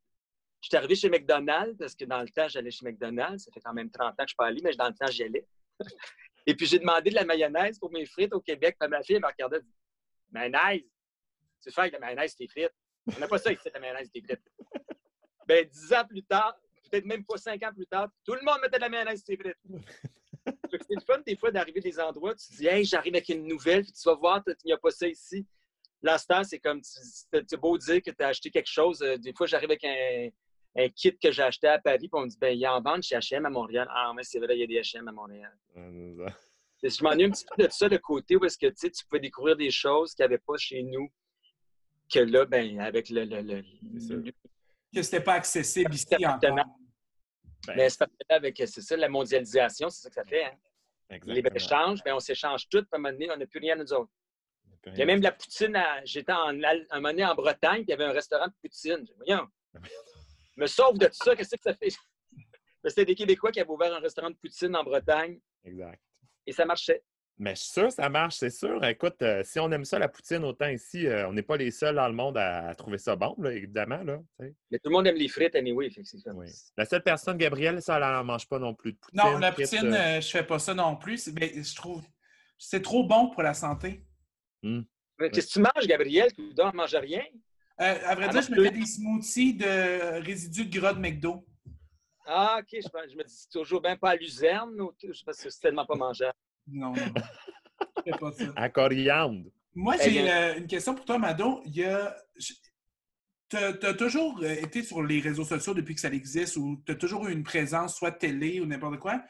[0.66, 3.44] Je suis arrivé chez McDonald's, parce que dans le temps, j'allais chez McDonald's.
[3.44, 4.96] Ça fait quand même 30 ans que je ne suis pas allé, mais dans le
[4.96, 5.46] temps, j'y allais.
[6.48, 8.76] Et puis j'ai demandé de la mayonnaise pour mes frites au Québec.
[8.80, 9.76] Puis ma fille elle me regardait et dit
[10.32, 10.82] Mayonnaise?
[11.62, 12.74] Tu fais avec la mayonnaise tes frites.
[13.16, 14.42] On n'a pas ça ici, la mayonnaise tes frites.
[15.48, 16.58] Ben, dix ans plus tard,
[16.90, 19.38] peut-être même pas cinq ans plus tard, tout le monde mettait de la mayonnaise tes
[19.38, 19.58] frites.
[20.72, 23.84] c'est le fun des fois d'arriver des endroits, tu dis, hey, j'arrive avec une nouvelle,
[23.84, 25.46] puis tu vas voir, il n'y a pas ça ici.
[26.02, 29.04] L'instant, c'est comme, tu beau dire que tu as acheté quelque chose.
[29.04, 30.30] Euh, des fois, j'arrive avec un,
[30.76, 32.76] un, kit que j'ai acheté à Paris, puis on me dit, ben, il y a
[32.76, 33.88] en vente chez HM à Montréal.
[33.92, 35.52] Ah, mais c'est vrai, il y a des HM à Montréal.
[36.84, 39.56] je m'ennuie un petit peu de ça, le côté où est-ce que tu pouvais découvrir
[39.56, 41.10] des choses qu'il n'y avait pas chez nous
[42.12, 43.26] que là, ben, avec le.
[43.26, 44.32] le, le,
[44.94, 46.40] que c'était pas accessible ici encore.
[46.40, 46.64] Ben,
[47.76, 50.46] Mais c'est avec ça, la mondialisation, c'est ça que ça fait.
[50.46, 51.20] Hein?
[51.26, 53.74] Les échanges, ben, on s'échange tout, puis à un moment donné, on n'a plus rien
[53.80, 54.12] à nous autres.
[54.88, 55.82] Il y a même la poutine.
[56.04, 56.54] J'étais en, un
[56.96, 59.06] moment donné en Bretagne, puis il y avait un restaurant de poutine.
[59.18, 59.48] Voyons.
[60.56, 61.90] me sauve de tout ça, qu'est-ce que ça fait?
[62.86, 65.40] C'était des Québécois qui avaient ouvert un restaurant de poutine en Bretagne.
[65.64, 66.00] Exact.
[66.46, 67.04] Et ça marchait.
[67.38, 68.82] Mais ça, ça marche, c'est sûr.
[68.86, 71.70] Écoute, euh, si on aime ça, la poutine, autant ici, euh, on n'est pas les
[71.70, 74.02] seuls dans le monde à, trouver ça bon, évidemment.
[74.04, 75.90] Là, Mais tout le monde aime les frites, anyway.
[76.28, 76.48] Oui.
[76.78, 79.20] La seule personne, Gabrielle, ça, elle n'en mange pas non plus de poutine.
[79.22, 81.28] Non, la poutine, euh, je ne fais pas ça non plus.
[81.34, 82.02] Mais je trouve
[82.58, 84.06] c'est trop bon pour la santé.
[84.64, 84.82] Mmh.
[85.32, 86.32] Qu'est-ce que tu manges, Gabrielle?
[86.34, 87.24] Tu ne manges rien?
[87.78, 91.46] À vrai dire, je me fais des smoothies de résidus de gras de McDo.
[92.26, 92.68] Ah, OK.
[92.72, 94.76] Je, me dis, c'est toujours bien pas à luzerne,
[95.26, 96.34] parce que c'est tellement pas mangeable.
[96.68, 97.14] Non, non.
[98.06, 98.46] C'est pas ça.
[98.56, 99.50] À coriandre.
[99.74, 101.62] Moi, j'ai euh, une question pour toi, Mado.
[101.66, 102.16] Il y a.
[103.48, 106.92] Tu as, toujours euh, été sur les réseaux sociaux depuis que ça existe ou tu
[106.92, 109.22] as toujours eu une présence, soit télé ou n'importe quoi?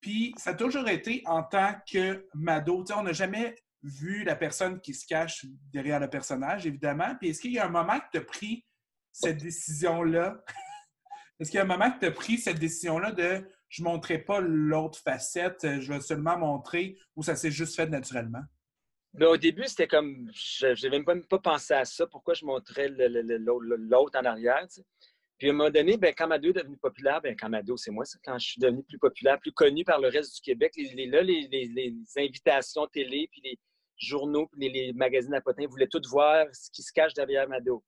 [0.00, 2.84] Puis ça a toujours été en tant que Mado.
[2.94, 7.14] on n'a jamais vu la personne qui se cache derrière le personnage, évidemment.
[7.20, 8.64] Puis est-ce qu'il y a un moment que tu as pris
[9.12, 10.42] cette décision-là?
[11.40, 13.88] est-ce qu'il y a un moment que tu as pris cette décision-là de je ne
[13.88, 18.42] montrerai pas l'autre facette, je vais seulement montrer où ça s'est juste fait naturellement?
[19.14, 20.28] Mais au début, c'était comme.
[20.32, 22.06] Je n'avais même pas pensé à ça.
[22.06, 24.66] Pourquoi je montrais l'autre en arrière?
[25.38, 27.90] Puis à un moment donné, ben, quand Mado est devenu populaire, ben, quand Mado, c'est
[27.90, 31.06] moi, quand je suis devenu plus populaire, plus connu par le reste du Québec, les,
[31.06, 33.58] là, les, invitations télé, puis les
[33.98, 37.84] journaux, les, magazines à potins voulaient tout voir ce qui se cache derrière Mado.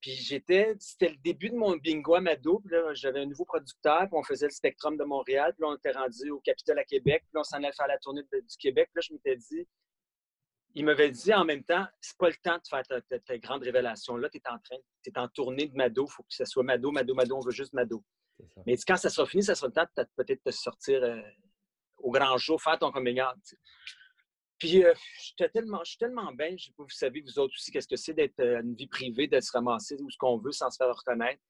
[0.00, 2.60] Puis j'étais, c'était le début de mon bingo à Mado.
[2.60, 5.52] Puis là, j'avais un nouveau producteur, puis on faisait le Spectrum de Montréal.
[5.52, 7.22] Puis là, on était rendu au Capitole à Québec.
[7.24, 8.88] Puis là, on s'en allait faire la tournée du Québec.
[8.92, 9.68] Puis là, je m'étais dit,
[10.74, 12.82] il m'avait dit en même temps, c'est pas le temps de faire
[13.26, 14.16] ta, grande révélation.
[14.16, 16.06] Là, tu es en train, tu es en tournée de Mado.
[16.08, 17.36] Il faut que ce soit Mado, Mado, Mado.
[17.36, 18.02] On veut juste Mado.
[18.66, 21.20] Mais quand ça sera fini, ça sera le temps de peut-être te sortir euh,
[21.98, 23.20] au grand jour, faire ton coming
[24.60, 25.34] Puis, euh, je suis
[25.98, 26.54] tellement bien.
[26.56, 28.86] Je sais pas, vous savez, vous autres aussi, qu'est-ce que c'est d'être euh, une vie
[28.86, 31.42] privée, de se ramasser où ce qu'on veut sans se faire reconnaître.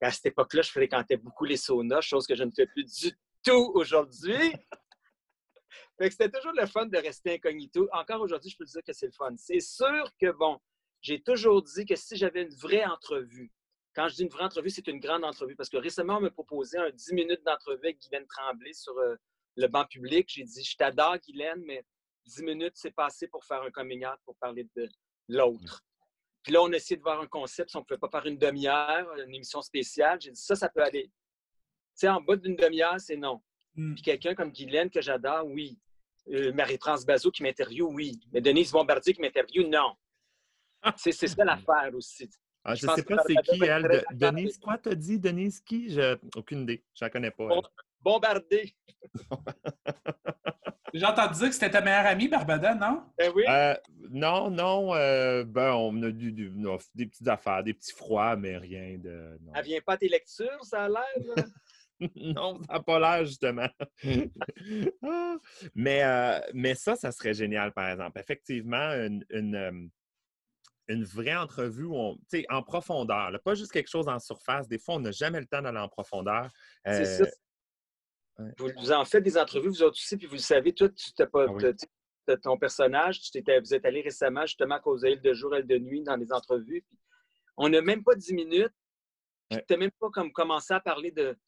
[0.00, 3.12] À cette époque-là, je fréquentais beaucoup les saunas, chose que je ne fais plus du
[3.44, 4.52] tout aujourd'hui.
[5.98, 7.88] fait que c'était toujours le fun de rester incognito.
[7.92, 9.34] Encore aujourd'hui, je peux dire que c'est le fun.
[9.36, 10.58] C'est sûr que, bon,
[11.00, 13.52] j'ai toujours dit que si j'avais une vraie entrevue,
[13.94, 16.30] quand je dis une vraie entrevue, c'est une grande entrevue, parce que récemment, on m'a
[16.30, 19.16] proposé un 10 minutes d'entrevue avec Guylaine Tremblay sur euh,
[19.56, 20.28] le banc public.
[20.32, 21.84] J'ai dit, je t'adore, Guylaine, mais
[22.26, 24.88] 10 minutes, c'est passé pour faire un coming out, pour parler de
[25.28, 25.82] l'autre.
[26.42, 28.26] Puis là, on a essayé de voir un concept, si on ne pouvait pas faire
[28.26, 30.20] une demi-heure, une émission spéciale.
[30.20, 31.04] J'ai dit, ça, ça peut aller.
[31.04, 31.12] Tu
[31.94, 33.40] sais, en bas d'une demi-heure, c'est non.
[33.74, 33.94] Mm.
[33.94, 35.78] Puis quelqu'un comme Guylaine, que j'adore, oui.
[36.28, 38.20] Euh, Marie-France Bazot qui m'interviewe, oui.
[38.32, 39.94] Mais Denise Bombardier qui m'interviewe, non.
[40.96, 42.28] C'est c'est ça l'affaire aussi.
[42.64, 43.82] Ah, je pense sais pas c'est qui, elle.
[43.82, 45.18] de- Denise, quoi t'as dit?
[45.18, 45.90] Denise qui?
[45.90, 46.16] Je...
[46.36, 46.84] Aucune idée.
[46.94, 47.46] Je la connais pas.
[47.48, 47.62] Bon.
[48.00, 48.74] Bombardé.
[50.94, 53.02] J'ai entendu dire que c'était ta meilleure amie, Barbada, non?
[53.18, 53.44] Ben oui.
[53.48, 53.74] Euh,
[54.10, 54.94] non, non.
[54.94, 58.98] euh, ben, on a du, du- non, des petites affaires, des petits froids, mais rien
[58.98, 59.38] de.
[59.42, 59.52] non.
[59.54, 61.34] Elle vient pas à tes lectures, ça a l'air.
[62.16, 63.68] non, ça n'a pas l'air, justement.
[65.02, 65.36] Ah!
[65.74, 68.18] mais, euh, mais ça, ça serait génial, par exemple.
[68.20, 69.90] Effectivement, une, une,
[70.88, 74.18] une vraie entrevue où on, tu sais, en profondeur, là, pas juste quelque chose en
[74.18, 74.68] surface.
[74.68, 76.50] Des fois, on n'a jamais le temps d'aller en profondeur.
[76.84, 77.24] C'est Euh, ça.
[77.24, 77.30] ouais.
[78.58, 81.26] Vous, en faites des entrevues, vous autres aussi, puis vous le savez, toi, tu t'as
[81.26, 81.62] pas, Ah oui.
[81.62, 81.86] t'as-
[82.26, 85.66] t'as ton personnage, tu t'étais- vous êtes allé récemment justement à cause de jour, Elle
[85.66, 86.82] de nuit dans les entrevues.
[86.88, 86.98] puis
[87.56, 88.72] on n'a même pas 10 minutes.
[89.50, 91.32] Tu n'as même pas comme commencé à parler de.
[91.32, 91.38] Tu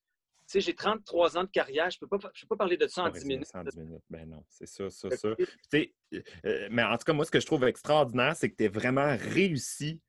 [0.46, 2.86] sais, j'ai 33 ans de carrière, je ne peux, pas- je peux pas parler de
[2.86, 3.50] ça en pas 10 résumer minutes.
[3.54, 4.02] en 10 minutes.
[4.10, 5.30] Ben non, c'est ça, ça, ça.
[5.70, 5.94] sais,
[6.44, 8.68] euh, mais en tout cas, moi, ce que je trouve extraordinaire, c'est que tu as
[8.68, 10.02] vraiment réussi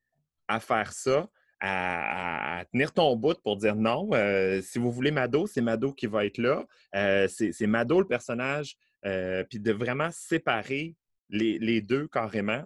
[0.46, 1.26] à faire ça,
[1.60, 4.10] à, tenir ton bout pour dire non.
[4.12, 6.64] euh, si vous voulez Mado, c'est Mado qui va être là.
[6.94, 8.76] Euh, c'est Mado le personnage.
[9.04, 10.96] euh, puis de vraiment séparer
[11.28, 12.64] les, les deux carrément.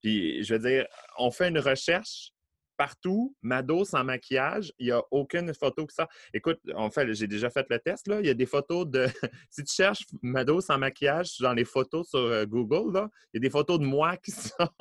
[0.00, 0.86] Puis je veux dire,
[1.18, 2.32] on fait une recherche
[2.78, 6.08] partout, Mado sans maquillage, il n'y a aucune photo que ça.
[6.32, 8.20] Écoute, en fait, j'ai déjà fait le test, là.
[8.20, 9.06] Il y a des photos de.
[9.50, 13.40] si tu cherches Mado sans maquillage dans les photos sur Google, là, il y a
[13.40, 14.72] des photos de moi qui sortent.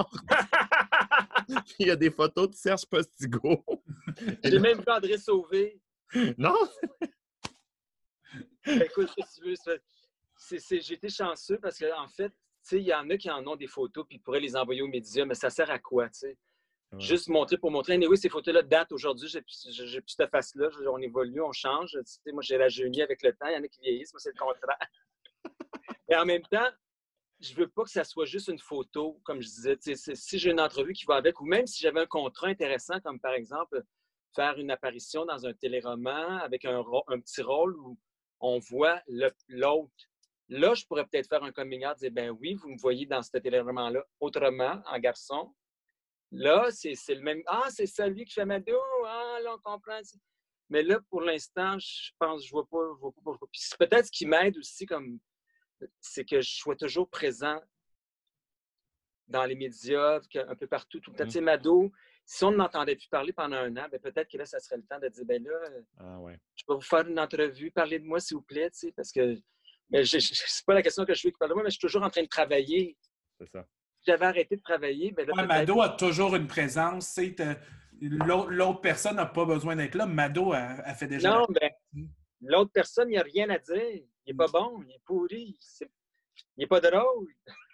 [1.79, 3.63] Il y a des photos de Serge Postigo.
[4.43, 5.79] J'ai même vu André Sauvé.
[6.37, 6.55] non?
[8.65, 9.81] Écoute, si tu veux, c'est-
[10.37, 13.29] c'est- c'est- j'ai été chanceux parce qu'en fait, tu sais, il y en a qui
[13.29, 15.79] en ont des photos puis ils pourraient les envoyer aux médias, mais ça sert à
[15.79, 16.37] quoi, tu sais?
[16.93, 16.99] Ouais.
[16.99, 17.97] Juste montrer pour montrer.
[18.05, 19.29] oui, ces photos-là datent aujourd'hui.
[19.29, 20.67] J'ai plus cette face-là.
[20.91, 21.97] On évolue, on change.
[22.33, 23.47] Moi, j'ai la jeunie avec le temps.
[23.47, 24.11] Il y en a qui vieillissent.
[24.13, 24.77] Moi, c'est le contraire.
[26.09, 26.69] Et en même temps,
[27.41, 29.77] je veux pas que ça soit juste une photo, comme je disais.
[30.15, 33.19] Si j'ai une entrevue qui va avec, ou même si j'avais un contrat intéressant, comme
[33.19, 33.83] par exemple
[34.35, 36.83] faire une apparition dans un téléroman avec un,
[37.19, 37.97] petit rôle où
[38.39, 39.01] on voit
[39.49, 39.91] l'autre.
[40.49, 43.21] Là, je pourrais peut-être faire un coming out, dire, ben oui, vous me voyez dans
[43.21, 45.53] ce téléroman-là autrement, en garçon.
[46.31, 47.41] Là, c'est le même.
[47.47, 48.77] Ah, c'est celui qui fait Mado.
[49.05, 49.99] Ah, là, on comprend.
[50.69, 53.49] Mais là, pour l'instant, je pense, je vois pas, je vois pas pourquoi.
[53.79, 55.19] Peut-être ce qui m'aide aussi, comme,
[55.99, 57.59] c'est que je sois toujours présent
[59.27, 61.23] dans les médias, un peu partout, tout le temps.
[61.23, 61.29] Mhm.
[61.29, 61.91] Tu sais, Mado,
[62.25, 64.83] si on n'entendait plus parler pendant un an, ben peut-être que là, ça serait le
[64.83, 66.37] temps de dire, ben là, Ah ouais.
[66.55, 69.11] je peux vous faire une entrevue, parlez de moi, s'il vous plaît, tu sais, parce
[69.11, 69.37] que.
[69.89, 71.81] Mais c'est pas la question que je veux qu'il parle de moi, mais je suis
[71.87, 72.97] toujours en train de travailler.
[73.39, 73.65] C'est ça.
[73.99, 77.19] Si j'avais arrêté de travailler, ben là, Ouais, Mado a toujours une présence.
[77.99, 80.05] L'autre personne n'a pas besoin d'être là.
[80.05, 81.29] Mado a, a fait déjà.
[81.29, 81.69] Non, ben,
[82.41, 84.03] l'autre personne, il n'y a rien à dire.
[84.25, 85.57] Il n'est pas bon, il est pourri.
[85.81, 85.87] Il
[86.57, 87.27] n'est pas drôle.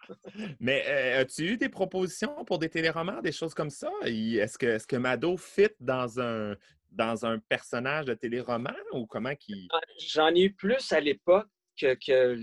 [0.60, 3.92] Mais euh, as-tu eu des propositions pour des téléromans, des choses comme ça?
[4.04, 6.56] Est-ce que, est que Mado fit dans un,
[6.92, 9.68] dans un personnage de téléroman ou comment qui.
[10.00, 11.48] J'en ai eu plus à l'époque
[11.80, 12.40] que, que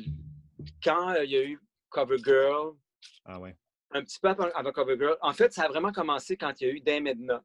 [0.83, 2.75] quand euh, il y a eu CoverGirl,
[3.25, 3.57] Ah ouais.
[3.93, 5.17] un petit peu avant avant CoverGirl.
[5.23, 7.43] En fait, ça a vraiment commencé quand il y a eu Dame Edna.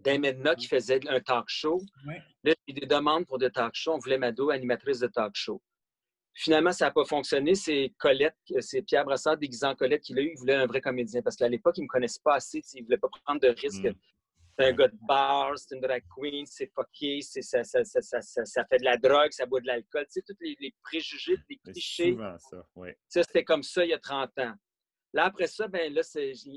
[0.00, 1.80] Dame Edna qui faisait un talk show.
[2.06, 2.20] Ouais.
[2.42, 3.92] Là, eu des demandes pour des talk shows.
[3.94, 5.62] On voulait Mado, animatrice de talk show.
[6.36, 7.54] Finalement, ça n'a pas fonctionné.
[7.54, 10.32] C'est Colette, c'est Pierre Brassard déguisé en Colette qui l'a eu.
[10.34, 12.60] Il voulait un vrai comédien parce qu'à l'époque, il ne me connaissait pas assez.
[12.74, 13.84] Il ne voulait pas prendre de risques.
[13.84, 13.94] Mm.
[14.58, 18.00] C'est un gars de bar, c'est une drag queen, c'est fucké, c'est- ça, ça, ça,
[18.00, 20.04] ça, ça- ça fait de la drogue, ça boit de l'alcool.
[20.06, 22.12] Tu sais, tous les, les préjugés, les clichés.
[22.12, 22.36] souvent
[23.08, 24.54] ça, c'était comme ça il y a 30 ans.
[25.12, 26.02] Là, après ça, ben là,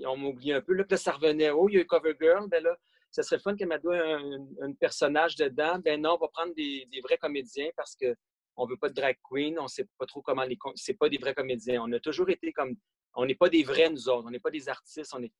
[0.07, 0.73] on m'oublie un peu.
[0.73, 1.49] Là, puis là, ça revenait.
[1.51, 2.47] Oh, il y a eu CoverGirl.
[2.49, 2.75] Ben là,
[3.11, 5.79] ça serait le fun que Mado ait un, un personnage dedans.
[5.79, 8.15] Ben non, on va prendre des, des vrais comédiens parce que
[8.57, 9.57] on veut pas de drag queen.
[9.59, 10.57] On sait pas trop comment les...
[10.75, 11.81] C'est pas des vrais comédiens.
[11.83, 12.75] On a toujours été comme...
[13.13, 14.27] On n'est pas des vrais, nous autres.
[14.27, 15.13] On n'est pas des artistes.
[15.13, 15.31] On est...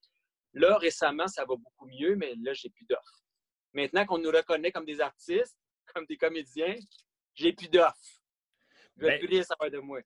[0.54, 3.24] Là, récemment, ça va beaucoup mieux, mais là, j'ai plus d'offres.
[3.74, 5.58] Maintenant qu'on nous reconnaît comme des artistes,
[5.94, 6.76] comme des comédiens,
[7.34, 7.96] j'ai plus d'offres.
[8.98, 10.00] Je ne veux Ben- plus rien savoir de moi.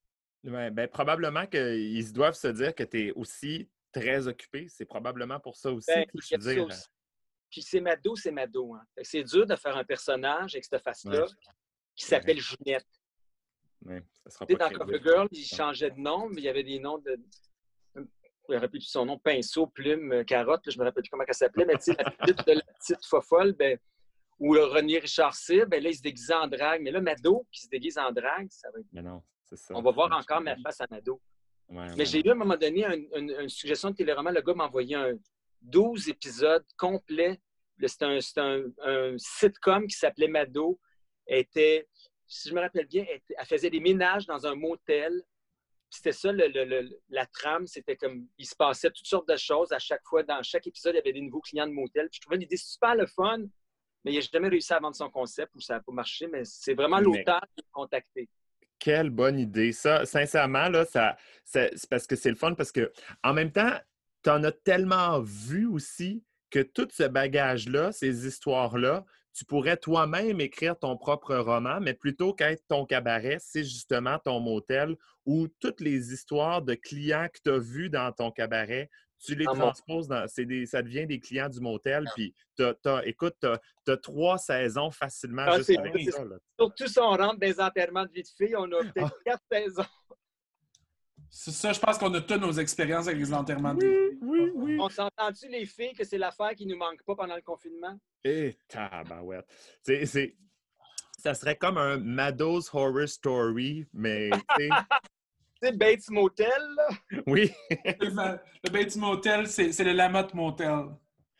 [0.44, 4.68] Ouais, ben, probablement qu'ils doivent se dire que tu es aussi très occupé.
[4.70, 5.92] C'est probablement pour ça aussi.
[5.94, 6.66] Ben, que je veux dire.
[6.66, 6.88] aussi.
[7.52, 8.74] Puis c'est Mado, c'est Mado.
[8.74, 8.82] Hein.
[9.04, 11.28] C'est dur de faire un personnage avec cette face-là Ouais.
[11.96, 12.88] qui s'appelle Ginette.
[13.86, 15.00] Ouais, ça sera pas dans crédible.
[15.02, 17.20] CoverGirl, il changeait de nom, mais il y avait des noms de.
[17.96, 18.02] Je
[18.50, 21.34] me rappelle plus son nom, Pinceau, Plume, euh, Carotte, je me rappelle plus comment elle
[21.34, 23.78] s'appelait, mais tu sais, la petite, la petite fofolle, ben,
[24.40, 26.82] ou le René Richard Cyr, ben là, il se déguisait en drague.
[26.82, 29.74] Mais là, Mado qui se déguise en drague, ça va être- Mais non, c'est ça.
[29.76, 31.22] on va voir Ouais, encore ma face à Mado.
[31.70, 34.32] Ouais, ouais, Mais j'ai eu à un moment donné un- une, une suggestion de téléroman.
[34.34, 35.14] Le gars m'a envoyé un
[35.62, 37.40] 12 épisodes complets.
[37.84, 40.80] C'était un, c'était un- un sitcom qui s'appelait Mado.
[41.26, 41.88] Elle était,
[42.28, 45.22] si je me rappelle bien, elle, faisait des ménages dans un motel.
[45.90, 47.68] C'était ça, le- le- le- la trame.
[47.68, 49.72] C'était comme, il se passait toutes sortes de choses.
[49.72, 52.08] À chaque fois, dans chaque épisode, il y avait des nouveaux clients de motel.
[52.10, 53.40] Puis je trouvais l'idée super le fun,
[54.06, 56.28] mais il n'a jamais réussi à vendre son concept ou ça n'a pas marché.
[56.28, 58.30] Mais c'est vraiment l'auteur qui m'a contacté.
[58.80, 59.74] Quelle bonne idée.
[59.74, 62.92] Ça, sincèrement, là, ça, ça- c'est parce que c'est le fun parce que
[63.24, 63.72] en même temps,
[64.24, 70.42] tu en as tellement vu aussi que tout ce bagage-là, ces histoires-là, tu pourrais toi-même
[70.42, 75.80] écrire ton propre roman, mais plutôt qu'être ton cabaret, c'est justement ton motel où toutes
[75.80, 78.90] les histoires de clients que tu as vus dans ton cabaret,
[79.24, 80.26] tu les transposes dans.
[80.38, 82.06] Des, ça devient des clients du motel.
[82.16, 86.26] Puis, t'as- t'as- écoute, tu as, trois saisons facilement Ah, juste avec ça.
[86.26, 86.36] là.
[86.60, 88.92] Surtout si on rentre dans les enterrements de vie de fille, on a Ah.
[88.94, 89.86] peut-être quatre saisons.
[91.34, 94.78] C'est ça, je pense qu'on a toutes nos expériences avec les enterrements Oui, oui, oui.
[94.82, 97.98] On s'entend-tu, les filles, que c'est l'affaire qui nous manque pas pendant le confinement?
[98.24, 99.46] Et tabarouette.
[99.82, 100.36] C'est, c'est-
[101.18, 104.70] ça serait comme un Mado's Horror Story, mais tu sais,
[105.62, 106.88] Tu sais, Bates Motel, là?
[107.28, 107.52] Oui.
[107.70, 110.86] le Bates Motel, c'est c'est le Lamotte Motel.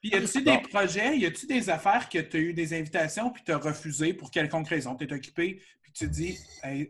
[0.00, 0.62] Puis, y a-tu des Bon.
[0.62, 4.14] projets, y a-tu des affaires que tu as eu des invitations puis tu as refusé
[4.14, 4.96] pour quelconque raison?
[4.96, 5.62] Tu es occupé
[5.94, 6.38] tu dis,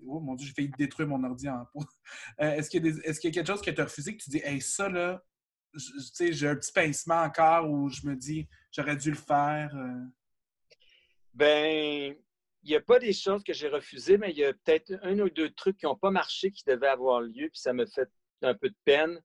[0.06, 1.84] oh mon Dieu, j'ai failli détruire mon ordi en pot.
[2.40, 4.88] Euh, Est-ce qu'il y, a quelque chose que tu as refusé que tu dis, ça
[4.88, 5.22] là,
[6.18, 9.70] j'ai un petit pincement encore où je me dis, j'aurais dû le faire?
[9.76, 10.04] euh?
[11.34, 12.16] Ben,
[12.62, 15.18] il n'y a pas des choses que j'ai refusées, mais il y a peut-être un
[15.20, 18.08] ou deux trucs qui n'ont pas marché qui devaient avoir lieu, puis ça me fait
[18.42, 19.20] un peu de peine.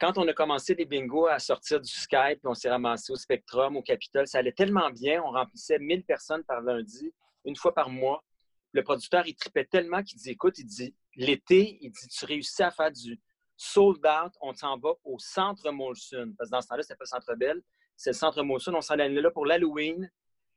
[0.00, 3.16] Quand on a commencé les bingos à sortir du Skype, puis on s'est ramassé au
[3.16, 5.22] Spectrum, au Capitole, ça allait tellement bien.
[5.22, 7.12] On remplissait 1000 personnes par lundi,
[7.44, 8.24] une fois par mois.
[8.72, 12.62] Le producteur, il tripait tellement qu'il dit Écoute, il dit, l'été, il dit, tu réussis
[12.62, 13.20] à faire du
[13.56, 16.34] sold out, on s'en va au centre Molson.
[16.38, 17.62] Parce que dans ce temps-là, c'était pas le centre Belle,
[17.96, 18.74] c'est le centre Molson.
[18.74, 20.10] On s'en allait là pour l'Halloween.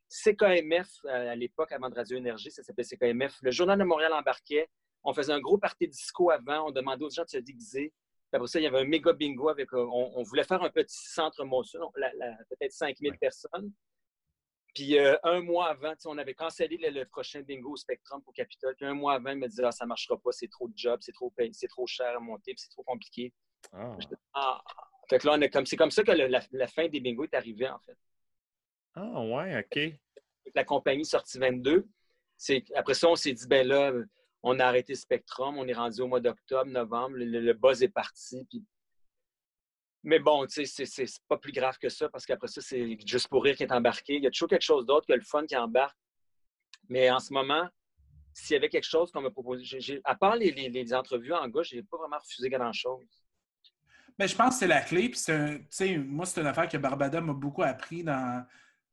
[0.08, 3.38] CKMF, euh, à l'époque, avant de Radio Énergie, ça s'appelait CKMF.
[3.42, 4.70] Le Journal de Montréal embarquait.
[5.04, 6.68] On faisait un gros party disco avant.
[6.68, 7.92] On demandait aux gens de se déguiser.
[8.32, 9.72] Puis après ça, il y avait un méga bingo avec.
[9.74, 11.92] euh, on, on voulait faire un petit centre Molson,
[12.50, 13.18] peut-être 5000 Ouais.
[13.18, 13.72] personnes.
[14.76, 18.34] Puis euh, un mois avant, on avait cancellé le, le prochain bingo au Spectrum pour
[18.34, 18.76] Capitole.
[18.76, 20.78] Puis un mois avant, il me disait ah, ça ne marchera pas, c'est trop de
[20.78, 23.34] job, c'est trop, c'est trop cher à monter, puis c'est trop compliqué.
[23.74, 23.98] Ah,
[24.34, 24.62] Ah.
[25.10, 27.00] Fait que là, on est comme, c'est comme ça que le- la, la fin des
[27.00, 27.98] bingos est arrivée, en fait.
[28.96, 29.80] Ah, ouais, OK.
[30.54, 31.88] la compagnie sortie 22.
[32.38, 33.92] C'est, après ça, on s'est dit, ben là,
[34.44, 37.90] on a arrêté Spectrum, on est rendu au mois d'octobre, novembre, le, le buzz est
[37.90, 38.46] parti.
[38.50, 38.64] puis-
[40.06, 43.28] Mais bon, tu sais, c'est, pas plus grave que ça parce qu'après ça, c'est juste
[43.28, 44.16] pour rire qui est embarqué.
[44.18, 45.98] Il y a toujours quelque chose d'autre que le fun qui embarque.
[46.88, 47.68] Mais en ce moment,
[48.32, 51.48] s'il y avait quelque chose qu'on m'a proposé, à part les, les- les entrevues en
[51.50, 53.04] gauche, j'ai pas vraiment refusé grand-chose.
[54.20, 55.10] Ben, je pense que c'est la clé.
[55.10, 58.46] Puis c'est un- tu sais, moi, c'est une affaire que Barbada m'a beaucoup appris dans,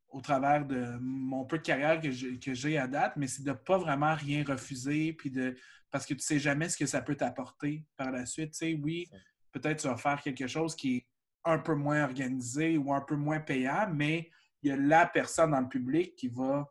[0.08, 3.42] au travers de mon peu de carrière que j'ai, que j'ai à date, mais c'est
[3.42, 5.12] de ne pas vraiment rien refuser.
[5.12, 5.54] Puis de,
[5.90, 8.52] parce que tu ne sais jamais ce que ça peut t'apporter par la suite.
[8.52, 9.10] Tu sais, oui,
[9.52, 11.06] peut-être tu vas faire quelque chose qui est
[11.44, 14.30] un peu moins organisé ou un peu moins payant, mais
[14.62, 16.68] il y a la personne dans le public qui va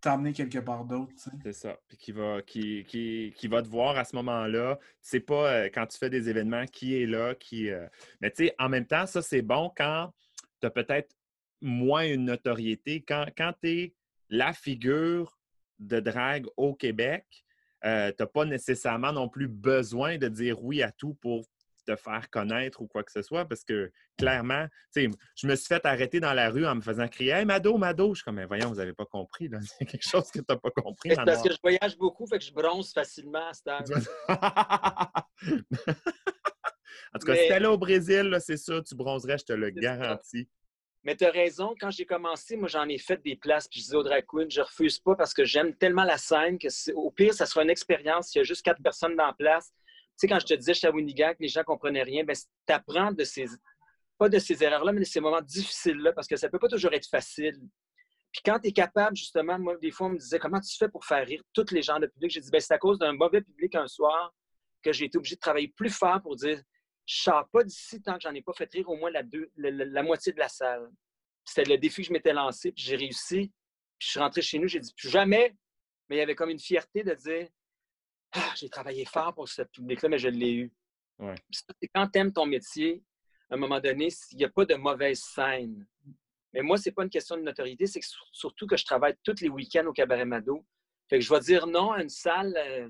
[0.00, 1.12] t'emmener quelque part d'autre.
[1.42, 1.78] C'est ça.
[1.88, 4.78] Puis qui va, qui, qui, qui va te voir à ce moment-là.
[5.00, 7.70] C'est pas euh, quand tu fais des événements qui est là, qui.
[7.70, 7.86] euh,
[8.20, 10.12] Mais tu sais, en même temps, ça, c'est bon quand
[10.60, 11.14] tu as peut-être
[11.62, 13.02] moins une notoriété.
[13.02, 13.94] Quand, quand tu es
[14.28, 15.38] la figure
[15.78, 17.24] de drague au Québec,
[17.84, 21.46] euh, tu n'as pas nécessairement non plus besoin de dire oui à tout pour
[21.84, 25.54] te faire connaître ou quoi que ce soit, parce que clairement, tu sais, je me
[25.56, 28.14] suis fait arrêter dans la rue en me faisant crier Hey, Mado, Mado!
[28.14, 29.58] Je suis comme, Mais voyons, vous n'avez pas compris, là.
[29.78, 31.10] C'est quelque chose que tu n'as pas compris.
[31.10, 33.82] C'est parce que je voyage beaucoup, fait que je bronze facilement à cette heure.
[37.14, 39.66] en tout cas, Mais- si t'allais au Brésil, c'est sûr, tu bronzerais, je te le
[39.68, 39.80] ça.
[39.80, 40.48] garantis.
[41.06, 43.84] Mais tu as raison, quand j'ai commencé, moi j'en ai fait des places, puis je
[43.84, 47.10] disais au drag queen, je refuse pas parce que j'aime tellement la scène que au
[47.10, 48.28] pire, ça sera une expérience.
[48.28, 49.83] S'il y a juste quatre personnes dans la place, tu
[50.16, 53.46] sais, quand je te disais Shawinigan les gens comprenaient rien, ben, tu apprends de ces,
[54.18, 56.92] pas de ces erreurs-là, mais de ces moments difficiles-là, parce que ça peut pas toujours
[56.92, 57.58] être facile.
[58.32, 60.88] Puis quand tu es capable, justement, moi, des fois, on me disait comment tu fais
[60.88, 62.32] pour faire rire tous les gens de public?
[62.32, 64.34] J'ai dit, ben, c'est à cause d'un mauvais public un soir
[64.82, 66.60] que j'ai été obligé de travailler plus fort pour dire,
[67.06, 70.02] je ne sors pas d'ici tant que j'en ai pas fait rire au moins la,
[70.02, 70.90] moitié de la salle.
[71.44, 73.52] C'était le défi que je m'étais lancé, puis j'ai réussi.
[73.98, 75.54] Puis je suis rentré chez nous, j'ai dit, plus jamais.
[76.08, 77.48] Mais il y avait comme une fierté de dire,
[78.34, 80.72] ah, j'ai travaillé fort pour ce public-là, mais je l'ai eu.
[81.94, 83.02] Quand tu aimes ton métier,
[83.50, 85.86] à un moment donné, il n'y a pas de mauvaise scène.
[86.52, 88.00] Mais moi, ce n'est pas une question de notoriété, c'est
[88.32, 90.64] surtout que je travaille tous les week-ends au Cabaret Mado.
[91.08, 92.88] Fait que je vais dire non à une salle euh,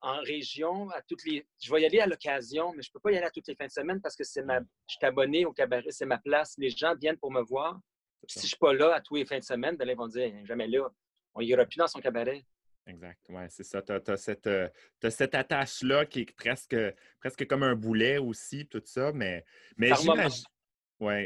[0.00, 1.46] en région, à toutes les.
[1.60, 3.46] Je vais y aller à l'occasion, mais je ne peux pas y aller à toutes
[3.48, 4.60] les fins de semaine parce que c'est ma.
[4.60, 6.54] Je suis abonné au cabaret, c'est ma place.
[6.58, 7.80] Les gens viennent pour me voir.
[8.26, 10.08] si je ne suis pas là à tous les fins de semaine, ben ils vont
[10.08, 10.88] dire jamais là.
[11.34, 12.44] On ira plus dans son cabaret.
[12.86, 13.80] Exact, oui, c'est ça.
[13.80, 14.68] Tu as, cette, euh,
[15.08, 16.76] cette attache-là qui est presque,
[17.20, 19.44] presque comme un boulet aussi, tout ça, mais,
[19.76, 20.44] mais j'imagine.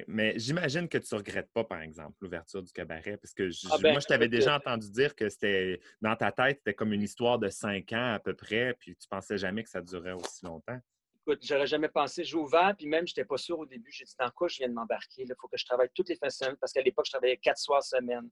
[0.06, 3.76] Mais j'imagine que tu ne regrettes pas, par exemple, l'ouverture du cabaret, parce que ah
[3.78, 7.02] ben, moi, je t'avais déjà entendu dire que c'était dans ta tête, c'était comme une
[7.02, 10.46] histoire de cinq ans à peu près, puis tu pensais jamais que ça durait aussi
[10.46, 10.80] longtemps.
[11.20, 12.24] Écoute, j'aurais jamais pensé.
[12.24, 13.90] J'ai ouvert, puis même, je n'étais pas sûr au début.
[13.90, 15.24] J'ai dit, dans quoi je viens de m'embarquer?
[15.24, 17.36] Il faut que je travaille toutes les fins de semaine, parce qu'à l'époque, je travaillais
[17.36, 18.30] quatre soirs semaine.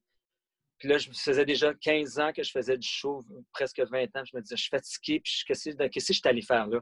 [0.79, 4.25] Puis là, je faisais déjà 15 ans que je faisais du show, presque 20 ans.
[4.25, 6.81] Je me disais, je suis fatigué, puis qu'est-ce que je suis allé faire là?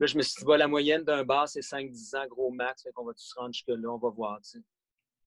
[0.00, 2.82] Là, je me suis dit, bah, la moyenne d'un bar, c'est 5-10 ans, gros max.
[2.82, 4.38] Fait qu'on va se rendre jusque-là, on va voir.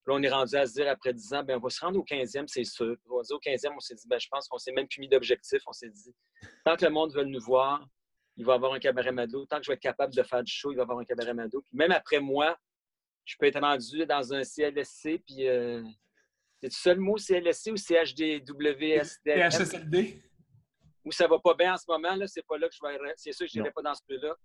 [0.08, 2.00] Là, on est rendu à se dire, après 10 ans, ben, on va se rendre
[2.00, 2.96] au 15e, c'est sûr.
[3.10, 5.02] on va dire au 15e, on s'est dit, ben, je pense qu'on s'est même plus
[5.02, 5.62] mis d'objectif.
[5.68, 6.16] On s'est dit,
[6.64, 7.86] tant que le monde veut nous voir,
[8.38, 9.46] il va avoir un cabaret Mado.
[9.46, 11.34] Tant que je vais être capable de faire du show, il va avoir un cabaret
[11.34, 11.62] Mado.
[11.62, 12.58] Puis même après moi,
[13.26, 15.48] je peux être rendu dans un CLSC, puis.
[15.48, 15.84] Euh,
[16.62, 19.50] c'est le seul mot CLSC ou CHDWSD?
[19.50, 20.22] CHSLD.
[21.04, 23.14] Où ça va pas bien en ce moment, là, c'est pas là que je vais.
[23.16, 24.36] C'est sûr que je n'irai pas dans ce plus-là.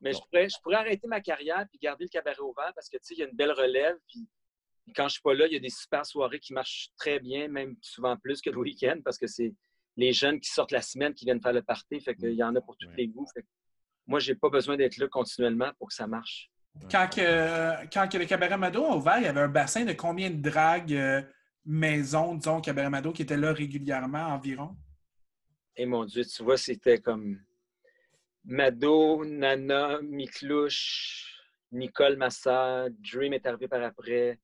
[0.00, 2.96] Mais Je, pourrais, je pourrais arrêter ma carrière puis garder le cabaret ouvert parce que,
[2.96, 3.96] tu sais, il y a une belle relève.
[4.08, 4.26] Puis
[4.94, 7.48] quand je suis pas là, il y a des super soirées qui marchent très bien,
[7.48, 9.54] même souvent plus que le week-end parce que c'est
[9.96, 12.00] les jeunes qui sortent la semaine qui viennent faire le party.
[12.00, 13.26] Fait qu'il y en a pour tous les goûts.
[13.34, 13.48] Fait que
[14.06, 16.50] moi, j'ai pas besoin d'être là continuellement pour que ça marche.
[16.90, 20.30] Quand, que, quand le cabaret Mado a ouvert, il y avait un bassin de combien
[20.30, 21.22] de dragues euh,
[21.64, 24.76] maison, disons, cabaret qui était là régulièrement environ?
[25.76, 27.40] Et mon Dieu, tu vois, c'était comme
[28.44, 31.40] Mado, Nana, Miklouche,
[31.72, 34.38] Nicole Massa, Dream est arrivé par après.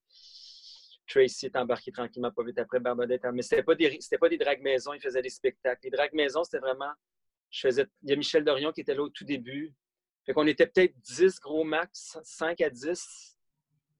[1.06, 3.22] Tracy est embarqué tranquillement pas vite après, Barbadette.
[3.32, 5.80] Mais c'était pas des pas des dragues maison, ils faisaient des spectacles.
[5.84, 6.92] Les dragues maison, c'était vraiment.
[7.50, 7.68] Je.
[8.02, 9.72] Il y a Michel Dorion qui était là au tout début.
[10.24, 13.35] Fait qu'on était peut-être 10 gros max, 5 à 10.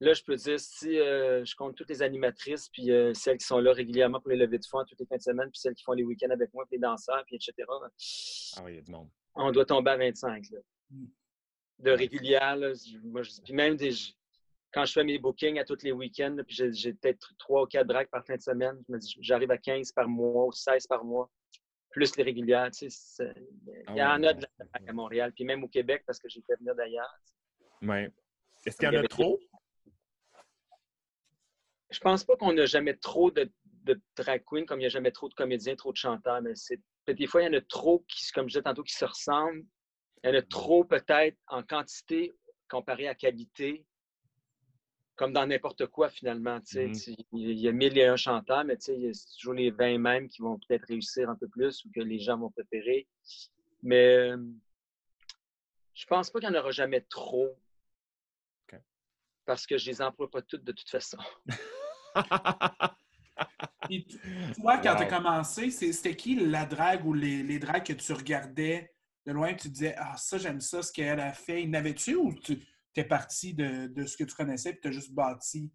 [0.01, 3.47] Là, je peux dire, si euh, je compte toutes les animatrices, puis euh, celles qui
[3.47, 5.75] sont là régulièrement pour les levées de fonds toutes les fins de semaine, puis celles
[5.75, 7.55] qui font les week-ends avec moi, puis les danseurs, puis etc.
[8.57, 9.09] Ah oui, il y a du monde.
[9.35, 10.45] On doit tomber à 25.
[10.51, 10.59] Là.
[10.91, 11.07] Hmm.
[11.79, 12.73] De régulière, là,
[13.05, 13.93] moi, puis même des,
[14.73, 17.87] quand je fais mes bookings à tous les week-ends, puis j'ai peut-être trois ou quatre
[17.87, 20.87] drags par fin de semaine, je me dis, j'arrive à 15 par mois ou 16
[20.87, 21.31] par mois,
[21.91, 22.71] plus les régulières.
[22.71, 23.35] Tu sais,
[23.89, 26.43] il y en a de la à Montréal, puis même au Québec, parce que j'ai
[26.43, 27.15] fait venir d'ailleurs.
[27.81, 28.09] Oui.
[28.67, 29.39] Est-ce qu'il y en a trop?
[31.97, 33.51] Je pense pas qu'on n'a jamais trop de,
[33.85, 36.55] de drag queens comme il n'y a jamais trop de comédiens, trop de chanteurs, mais
[36.55, 36.79] c'est
[37.15, 39.65] des fois, il y en a trop qui, comme je disais tantôt, qui se ressemblent.
[40.23, 42.35] Il y en a trop peut-être en quantité
[42.69, 43.87] comparé à qualité,
[45.15, 46.59] comme dans n'importe quoi finalement.
[46.59, 47.25] Mm-hmm.
[47.33, 50.59] Il y a mille et un chanteurs, mais c'est toujours les 20 mêmes qui vont
[50.59, 53.07] peut-être réussir un peu plus ou que les gens vont préférer.
[53.83, 54.33] Mais
[55.95, 57.57] je pense pas qu'il n'y en aura jamais trop.
[59.47, 61.19] Parce que je les emploie pas toutes de toute façon.
[64.57, 68.13] toi, quand tu as commencé, c'était qui la drague ou les, les dragues que tu
[68.13, 68.93] regardais
[69.27, 71.63] de loin tu disais Ah, ça, j'aime ça, ce qu'elle a fait.
[71.63, 72.63] Il n'avait-tu ou tu
[72.95, 75.71] es parti de, de, ce que tu connaissais et tu as juste bâti?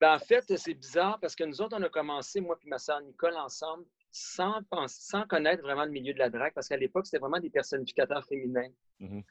[0.00, 2.78] Ben, en fait, c'est bizarre parce que nous autres, on a commencé, moi et ma
[2.78, 7.06] soeur Nicole, ensemble, sans, sans connaître vraiment le milieu de la drague, parce qu'à l'époque,
[7.06, 8.70] c'était vraiment des personnificateurs féminins.
[9.00, 9.24] Mm-hmm.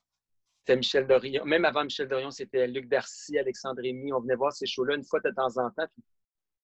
[0.60, 1.46] C'était Michel Dorion.
[1.46, 4.12] Même avant Michel Dorion, c'était Luc Darcy, Alexandre Rémy.
[4.12, 5.88] On venait voir ces shows-là une fois de temps en temps.
[5.94, 6.04] Puis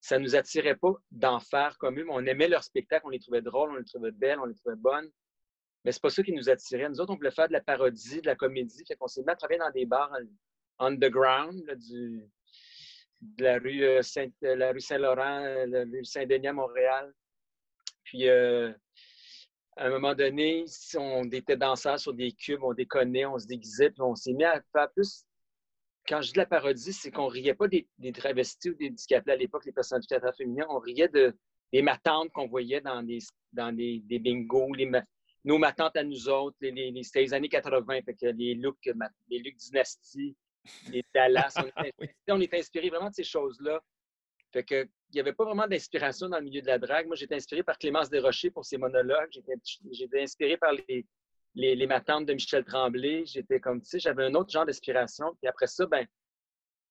[0.04, 3.42] ça nous attirait pas d'en faire comme eux, on aimait leur spectacle, on les trouvait
[3.42, 5.10] drôles, on les trouvait belles, on les trouvait bonnes.
[5.86, 6.90] Mais c'est pas ça qui nous attirait.
[6.90, 8.84] Nous autres, on voulait faire de la parodie, de la comédie.
[8.86, 10.12] Fait qu'on s'est mis à travailler dans des bars
[10.78, 12.30] underground du,
[13.22, 17.14] de la rue, euh, euh, Saint-Laurent, euh, la rue Saint-Denis à Montréal.
[18.04, 18.74] Puis, à
[19.78, 20.66] un moment donné,
[20.98, 24.44] on était danseurs sur des cubes, on déconnait, on se déguisait, puis on s'est mis
[24.44, 25.26] à faire plus
[26.08, 29.36] quand je dis la parodie, c'est qu'on riait pas des, travestis ou des handicapés à
[29.36, 31.36] l'époque, les personnes handicapées féminines, on riait de,
[31.72, 33.20] des matantes qu'on voyait dans des,
[33.52, 34.90] dans des, des bingos, les,
[35.46, 38.90] nos matantes à nous autres, les, les, c'était les années 80, fait que les looks,
[39.30, 40.36] les looks dynastie,
[40.90, 41.94] les Dallas, on, est,
[42.30, 43.82] on est inspiré vraiment de ces choses-là.
[44.52, 47.08] Fait que, il n'y avait pas vraiment d'inspiration dans le milieu de la drague.
[47.08, 49.30] Moi, j'étais inspiré par Clémence Desrochers pour ses monologues.
[49.92, 51.06] J'étais inspiré par les,
[51.56, 53.26] les, les matantes de Michel Tremblay.
[53.26, 55.36] J'étais comme, tu sais, j'avais un autre genre d'inspiration.
[55.40, 56.06] Puis après ça, ben,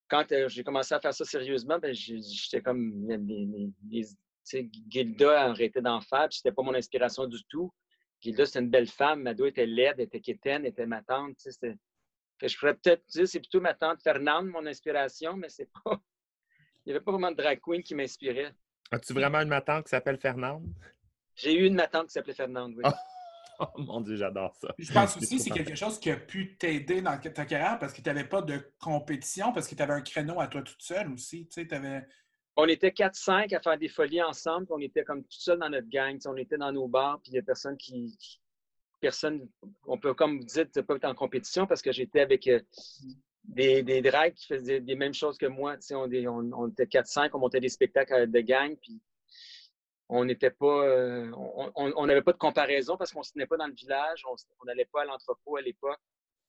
[0.08, 4.06] quand euh, j'ai commencé à faire ça sérieusement, ben, j'étais comme, les, les,
[4.88, 6.28] Gilda arrêtait d'en faire.
[6.30, 7.72] C'était pas mon inspiration du tout.
[8.20, 9.22] Gilda, c'est une belle femme.
[9.22, 11.36] Mado était laide, était quétaine, était ma tante.
[11.44, 16.00] je pourrais peut-être dire c'est plutôt ma tante Fernande, mon inspiration, mais c'est pas.
[16.84, 18.52] Il n'y avait pas vraiment de drag queen qui m'inspirait.
[18.90, 20.68] As-tu vraiment une matante qui s'appelle Fernande?
[21.36, 22.82] J'ai eu une matante qui s'appelait Fernande, oui.
[22.84, 22.90] Oh,
[23.78, 24.74] mon Dieu, j'adore ça.
[24.78, 27.92] Je pense aussi que c'est quelque chose qui a pu t'aider dans ta carrière parce
[27.92, 30.82] que tu n'avais pas de compétition, parce que tu avais un créneau à toi toute
[30.82, 31.48] seule aussi.
[31.70, 32.06] Avais
[32.56, 35.88] on était 4-5 à faire des folies ensemble, on était comme tout seul dans notre
[35.88, 36.18] gang.
[36.26, 38.14] On était dans nos bars, puis il n'y a personne qui.
[39.00, 39.48] Personne.
[39.86, 42.60] On peut, comme vous dites, pas être en compétition parce que j'étais avec euh,
[43.42, 45.76] des, des drags qui faisaient des mêmes choses que moi.
[45.90, 49.00] On, on, était 4-5, on montait des spectacles de gang, puis
[50.08, 50.84] on n'était pas.
[50.86, 54.24] Euh, on n'avait pas de comparaison parce qu'on ne se tenait pas dans le village,
[54.26, 56.00] on n'allait pas à l'entrepôt à l'époque.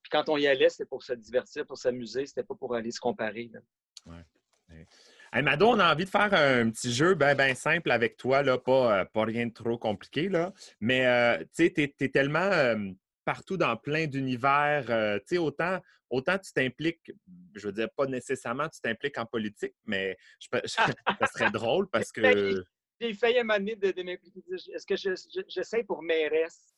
[0.02, 2.92] Puis quand on y allait, c'était pour se divertir, pour s'amuser, c'était pas pour aller
[2.92, 3.50] se comparer.
[4.06, 4.26] Ouais.
[5.32, 8.44] Hey, Mado, on a envie de faire un petit jeu bien ben simple avec toi,
[8.44, 10.30] là, pas, euh, pas rien de trop compliqué.
[10.30, 10.54] Là.
[10.80, 12.92] Mais euh, tu sais, tu es, tellement euh,
[13.26, 14.86] partout dans plein d'univers.
[14.86, 15.80] tu sais, autant,
[16.12, 17.12] autant tu t'impliques,
[17.56, 22.12] je veux dire, pas nécessairement tu t'impliques en politique, mais je, ça serait drôle parce
[22.12, 22.64] que.
[23.04, 24.42] J'ai failli à de, de m'impliquer.
[24.74, 24.96] Est-ce que
[25.50, 26.74] j'essaie pour mairesse?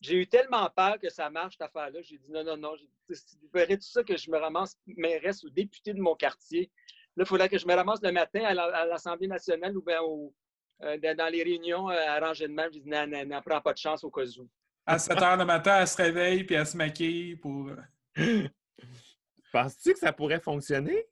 [0.00, 2.00] J'ai eu tellement peur que ça marche, cette affaire-là.
[2.00, 2.74] J'ai dit non, non, non.
[3.08, 6.70] Vous verrez tout ça que je me ramasse mairesse ou député de mon quartier.
[7.16, 10.00] Là, il faudrait que je me ramasse le matin à l'Assemblée nationale ou bien
[10.82, 12.66] euh, dans les réunions euh, à rangement.
[12.72, 14.48] Je dis, non, non, non, prends pas de chance au cas où.
[14.86, 17.68] À 7 heures le matin, elle se réveille puis elle se maquille pour.
[18.18, 18.48] Euh,
[19.52, 21.04] Penses-tu que ça pourrait fonctionner?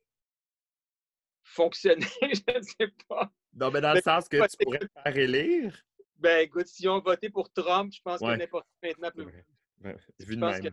[1.43, 3.33] Fonctionner, je ne sais pas.
[3.57, 5.83] Non, mais dans le sens que tu pourrais te faire élire?
[6.19, 9.93] Ben, écoute, si on votait pour Trump, je pense que n'importe qui maintenant peut.
[10.19, 10.69] je pense que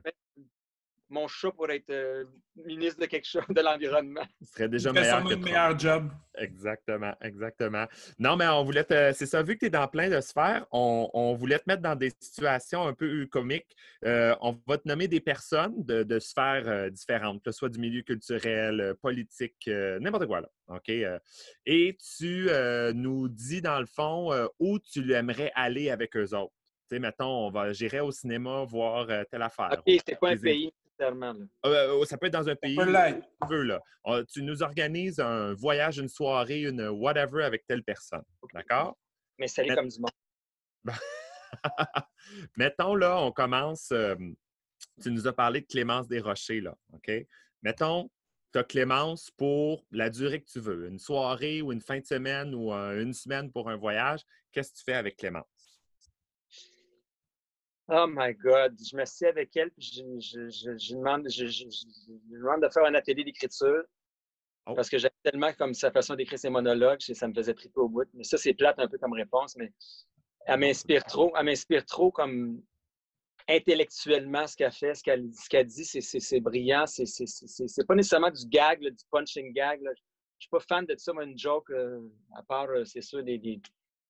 [1.14, 2.26] mon chat pour être euh,
[2.66, 4.26] ministre de quelque chose de l'environnement.
[4.42, 6.10] Ce serait déjà meilleur que meilleur job.
[6.36, 7.86] Exactement, exactement.
[8.18, 9.12] Non, mais on voulait te...
[9.14, 11.96] C'est ça, vu que tu es dans plein de sphères, on, voulait te mettre dans
[11.96, 13.76] des situations un peu comiques.
[14.04, 17.80] Euh, on va te nommer des personnes de, sphères euh, différentes, que ce soit du
[17.80, 20.42] milieu culturel, politique, n'importe quoi.
[20.42, 20.92] Là, OK?
[21.66, 22.50] et tu
[22.94, 26.54] nous dis, dans le fond, où tu aimerais aller avec eux autres.
[26.90, 29.72] Tu sais, mettons, on va, j'irai au cinéma voir telle affaire.
[29.72, 30.72] OK, c'est pas un pays?
[31.66, 33.64] Euh, oh, ça peut être dans un pays où tu veux.
[33.64, 33.82] Là.
[34.32, 38.24] tu nous organises un voyage, une soirée, une whatever avec telle personne.
[38.54, 38.98] D'accord?
[39.38, 40.12] Mais salut comme du monde.
[42.58, 43.92] Mettons, là, on commence.
[43.92, 44.16] Euh,
[45.02, 46.76] tu nous as parlé de Clémence Desrochers, là.
[46.94, 47.12] OK?
[47.62, 48.10] Mettons,
[48.52, 52.06] tu as Clémence pour la durée que tu veux, une soirée ou une fin de
[52.06, 54.22] semaine ou une semaine pour un voyage.
[54.52, 55.53] Qu'est-ce que tu fais avec Clémence?
[57.90, 58.78] Oh my God.
[58.80, 61.28] Je m'assieds avec elle, puis je, je, demande,
[62.32, 63.84] demande, de faire un atelier d'écriture.
[64.66, 64.74] Oh.
[64.74, 67.90] Parce que j'aime tellement comme sa façon d'écrire ses monologues, ça me faisait triper au
[67.90, 68.08] bout.
[68.14, 69.72] Mais ça, c'est plate un peu comme réponse, mais
[70.46, 71.34] elle m'inspire trop.
[71.38, 72.62] Elle m'inspire trop comme
[73.50, 76.86] intellectuellement ce qu'elle fait, ce qu'elle dit, c'est brillant.
[76.88, 79.82] C'est pas nécessairement du gag, du punching gag.
[80.40, 82.02] Je suis pas fan de ça, moi, une joke, euh,
[82.36, 83.62] à part, euh, c'est sûr, des,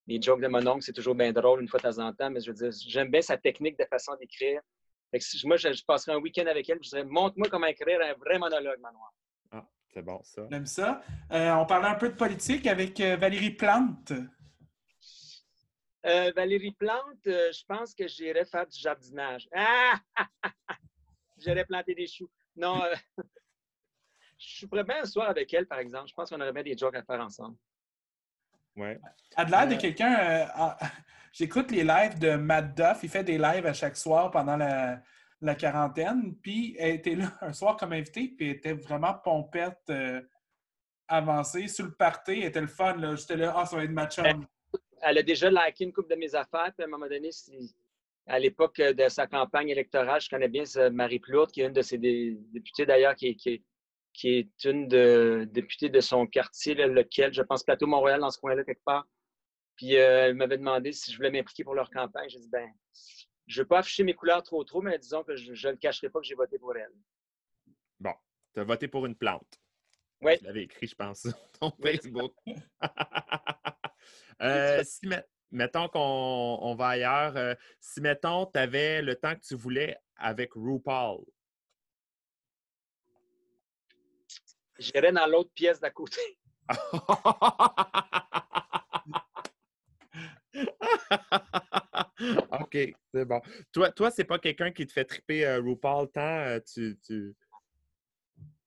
[0.08, 2.30] les jokes de mon oncle, c'est toujours bien drôle une fois de temps en temps,
[2.30, 4.62] mais je veux dire, j'aime bien sa technique de façon d'écrire.
[5.46, 8.80] Moi, je, passerais un week-end avec elle, je dirais, montre-moi comment écrire un vrai monologue,
[8.80, 9.14] Manoir.
[9.52, 10.48] Ah, c'est bon, ça.
[10.52, 11.02] J'aime ça.
[11.32, 14.12] Euh, on parlait un peu de politique avec euh, Valérie Plante.
[16.06, 19.48] Euh, Valérie Plante, je pense que j'irais faire du jardinage.
[19.54, 20.00] Ah!
[21.38, 22.30] j'irais planter des choux.
[22.56, 22.82] Non,
[24.38, 26.10] je suis prêt bien un soir avec elle, par exemple.
[26.10, 27.56] Je pense qu'on aurait bien des jokes à faire ensemble.
[28.76, 29.00] Ouais.
[29.36, 30.18] Adelaide de quelqu'un.
[30.20, 30.70] Euh,
[31.32, 33.00] j'écoute les lives de Matt Duff.
[33.04, 36.36] Il fait des lives à chaque soir pendant la, quarantaine.
[36.42, 40.22] Puis elle était là un soir comme invitée, puis elle était vraiment pompette euh,
[41.08, 41.68] avancée.
[41.68, 42.96] Sur le party, elle était le fun.
[43.16, 44.08] J'étais là, ah, ça va être ma
[45.02, 47.30] Elle a déjà liké une couple de mes affaires, puis à un moment donné,
[48.26, 51.82] à l'époque de sa campagne électorale, je connais bien Marie Plourde, qui est une de
[51.82, 53.62] ses députées d'ailleurs, qui, qui,
[54.14, 58.40] qui est une de, députée de son quartier, lequel, je pense, Plateau Montréal, dans ce
[58.40, 59.08] coin-là, quelque part.
[59.76, 62.30] Puis euh, elle m'avait demandé si je voulais m'impliquer pour leur campagne.
[62.30, 62.70] J'ai dit, ben,
[63.48, 65.78] je ne veux pas afficher mes couleurs trop, trop, mais disons que je ne le
[65.78, 66.94] cacherai pas que j'ai voté pour elle.
[68.00, 68.14] Bon,
[68.54, 69.60] tu as voté pour une plante.
[70.22, 70.38] Oui.
[70.38, 72.34] Tu l'avais écrit, je pense, sur ton Facebook.
[74.42, 75.10] euh, si,
[75.52, 80.54] mettons qu'on va ailleurs, euh, si, mettons, tu avais le temps que tu voulais avec
[80.54, 81.26] RuPaul,
[84.80, 86.20] J'irais dans l'autre pièce d'à côté.
[92.60, 92.78] OK,
[93.14, 93.42] c'est bon.
[93.72, 96.22] Toi, toi c'est pas quelqu'un qui te fait triper euh, RuPaul tant?
[96.22, 97.36] euh, tu, tu...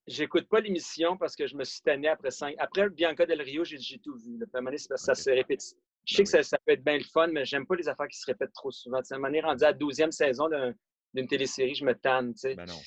[0.05, 2.55] J'écoute pas l'émission parce que je me suis tanné après cinq.
[2.59, 4.35] Après Bianca Del Rio, j'ai tout vu.
[4.35, 5.17] un moment donné, c'est parce que Ok.
[5.17, 5.61] ça se répète.
[6.05, 7.89] Je sais Ben que ça, ça peut être bien le fun, mais j'aime pas les
[7.89, 8.99] affaires qui se répètent trop souvent.
[8.99, 10.73] À un moment donné, rendu à la 12e saison d'un-
[11.13, 12.33] d'une télésérie, je me tanne.
[12.43, 12.79] Ben non,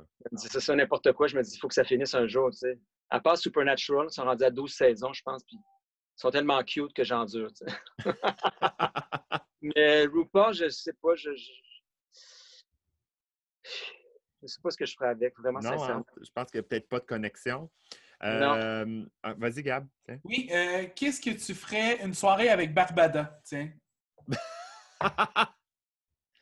[0.00, 0.06] ça.
[0.24, 1.26] Je me dis, c'est ça n'importe quoi.
[1.26, 2.50] Je me dis, il faut que ça finisse un jour.
[2.50, 2.78] tu sais.
[3.10, 5.42] À part Supernatural, ils sont rendus à 12 saisons, je pense.
[5.44, 7.50] Puis ils sont tellement cute que j'endure.
[7.52, 7.74] tu sais.
[9.62, 11.14] Mais RuPaul, je sais pas.
[11.16, 11.50] Je, je...
[14.42, 16.04] je sais pas ce que je ferais avec, vraiment Non, sincèrement.
[16.08, 17.70] hein, je pense qu'il n'y a peut-être pas de connexion.
[18.22, 19.86] Euh, ah, Vas-y, Gab.
[20.04, 20.18] tiens.
[20.24, 23.40] Oui, euh, qu'est-ce que tu ferais une soirée avec Barbada?
[23.44, 23.70] Tiens?
[24.28, 24.38] Ben,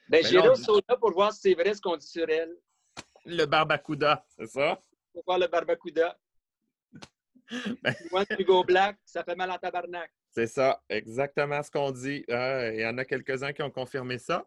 [0.09, 2.55] Ben j'irai au sauna pour voir si c'est vrai ce qu'on dit sur elle.
[3.24, 4.78] Le barbacuda, c'est ça?
[5.12, 6.16] Pour voir le barbacuda.
[7.82, 10.10] Ben- Moi, Hugo Black, ça fait mal en tabarnak.
[10.30, 12.24] C'est ça, exactement ce qu'on dit.
[12.30, 14.46] Euh, Il y en a quelques-uns qui ont confirmé ça.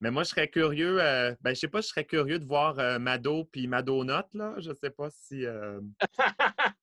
[0.00, 2.78] Mais moi, je serais curieux, euh, ben, je sais pas, je serais curieux de voir
[2.78, 4.54] euh, Mado puis Madonut, là.
[4.58, 5.44] Je sais pas si.
[5.46, 5.80] euh,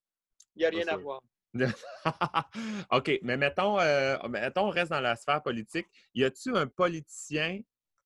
[0.55, 1.21] Il n'y a rien à voir.
[2.91, 5.87] OK, mais mettons, euh, mettons, on reste dans la sphère politique.
[6.13, 7.59] Y a-tu un politicien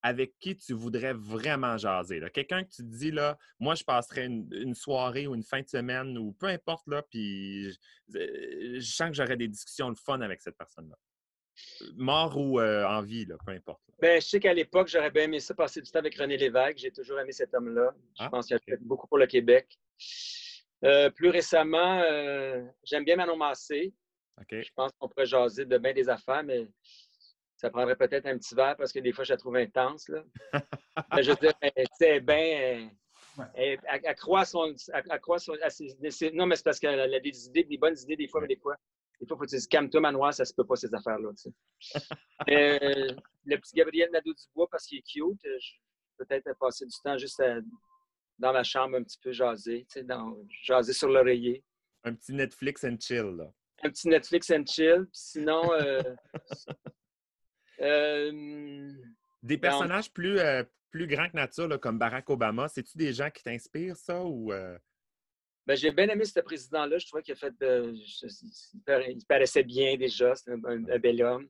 [0.06, 2.22] avec qui tu voudrais vraiment jaser?
[2.32, 5.62] Quelqu'un que tu te dis, là, moi, je passerais une, une soirée ou une fin
[5.62, 9.90] de semaine ou peu importe, là, puis je, euh, je sens que j'aurais des discussions
[9.90, 10.96] le fun avec cette personne-là.
[11.96, 13.82] Mort ou euh, en vie, là, peu importe.
[14.00, 16.78] Ben, je sais qu'à l'époque, j'aurais bien aimé ça passer du temps avec René Lévesque.
[16.78, 17.96] J'ai toujours aimé cet homme-là.
[18.20, 19.68] Je Ah, pense qu'il a fait beaucoup pour le Québec.
[20.84, 23.94] Euh, plus récemment, euh, j'aime bien Manon Massé.
[24.52, 26.68] Je pense qu'on pourrait jaser de bien des affaires, mais
[27.58, 30.08] ça prendrait peut-être un petit verre parce que des fois, je la trouve intense.
[30.10, 30.24] Là.
[31.16, 32.90] Mais je veux dire, elle- tu sais, elle est bien.
[33.54, 33.80] Elle,
[34.16, 34.74] croit son.
[34.94, 37.64] Elle, elle croit son- à ses- ses- non, mais c'est parce qu'elle a des idées,
[37.64, 38.76] des bonnes idées, des fois, mais des fois.
[39.20, 41.30] Des fois, il faut que tu dises, calme-toi, manoir, ça se peut pas, ces affaires-là.
[41.42, 41.50] tu
[41.90, 42.00] sais.
[42.48, 45.74] Mais, euh, le petit Gabriel Nadeau-Dubois, parce qu'il est cute, je
[46.18, 47.60] peut-être passer du temps juste à-
[48.40, 51.64] dans ma chambre, un petit peu jaser, tu sais, dans, jaser sur l'oreiller.
[52.04, 53.52] Un petit Netflix and chill, là.
[53.84, 55.04] Un petit Netflix and chill.
[55.06, 56.02] Puis Sinon, euh,
[57.82, 58.32] euh,
[59.44, 62.98] Des Ben, on- personnages plus, euh, plus grands que nature, là, comme Barack Obama, c'est-tu
[62.98, 64.52] des gens qui t'inspirent, ça, ou...
[64.54, 64.78] euh,
[65.68, 66.98] Ben, j'ai bien aimé ce président-là.
[66.98, 70.34] Je trouvais qu'il a fait de- il para- il paraissait bien déjà.
[70.36, 71.50] C'était un, bel homme.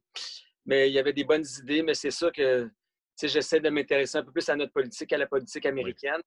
[0.65, 2.69] Mais il y avait des bonnes idées, mais c'est sûr que
[3.21, 6.21] j'essaie de m'intéresser un peu plus à notre politique, à la politique américaine.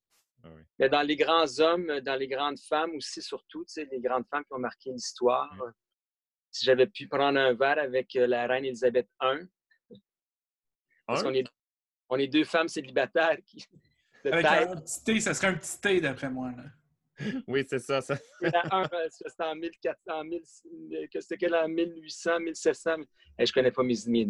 [0.45, 0.63] Ah oui.
[0.79, 4.53] Mais dans les grands hommes, dans les grandes femmes aussi, surtout, les grandes femmes qui
[4.53, 5.53] ont marqué l'histoire.
[6.51, 9.47] Si j'avais pu prendre un verre avec la reine Elisabeth I,
[11.09, 11.25] parce un?
[11.25, 11.45] qu'on est,
[12.11, 13.67] on est deux femmes célibataires qui,
[14.25, 14.69] de Avec tête.
[14.69, 16.53] un petit thé, ça serait un petit thé d'après moi.
[16.57, 16.65] là.
[17.49, 18.01] Oui, c'est ça.
[18.01, 18.17] ça.
[18.41, 20.41] C'était en 1400, 1000,
[20.93, 22.91] euh, que c'était en 1800, 1700.
[23.41, 23.95] Eh, je connais pas mes.
[24.07, 24.29] mes-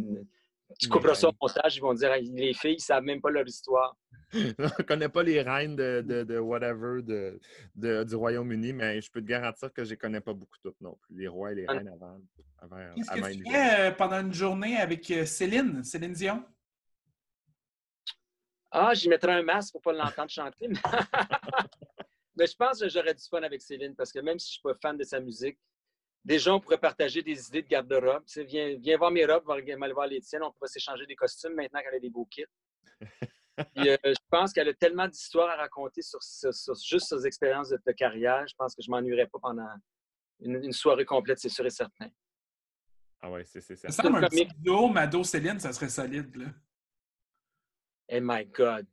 [0.78, 3.46] tu couperas ça au montage, ils vont dire les filles, ils savent même pas leur
[3.46, 3.96] histoire.
[4.34, 7.40] On ne connaît pas les reines de, de, de whatever de,
[7.74, 10.78] de- du Royaume-Uni, mais je peux te garantir que je ne connais pas beaucoup toutes
[10.82, 11.16] non plus.
[11.16, 11.72] Les rois et les Ah.
[11.72, 12.20] reines avant.
[12.58, 16.44] avant, Qu'est-ce que tu ferais euh, pendant une journée avec euh, Céline, Céline Dion?
[18.70, 20.68] Ah, j'y mettrais un masque pour pas l'entendre chanter.
[20.68, 20.76] Mais...
[22.36, 24.62] mais je pense que j'aurais du fun avec Céline parce que même si je suis
[24.62, 25.58] pas fan de sa musique,
[26.24, 28.24] déjà, on pourrait partager des idées de garde-robe.
[28.26, 30.42] Tu sais, viens, viens voir mes robes, aller voir les tiennes.
[30.42, 32.44] On pourrait s'échanger des costumes maintenant qu'elle a des beaux kits.
[33.74, 37.26] Puis, euh, je pense qu'elle a tellement d'histoires à raconter sur, sur- sur juste ses
[37.26, 38.46] expériences de, de carrière.
[38.46, 39.68] Je pense que je m'ennuierais pas pendant
[40.40, 42.08] une, une soirée complète, c'est sûr et certain.
[43.20, 43.90] Ah ouais, c'est c'est ça.
[43.90, 46.36] Ça semble un petit duo, Mado, Céline, ça serait solide.
[46.36, 46.46] Là.
[48.10, 48.86] Oh my God!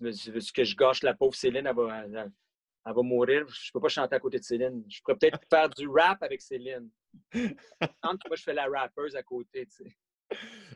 [0.00, 1.66] Veux-tu que je gâche la pauvre Céline?
[1.66, 2.32] Elle va, elle-
[2.86, 3.46] elle va mourir.
[3.48, 4.84] Je peux pas chanter à côté de Céline.
[4.88, 6.88] Je pourrais peut-être faire du rap avec Céline.
[7.32, 9.66] Tant que moi, je fais la rappeuse à côté.
[9.66, 9.96] Tu sais.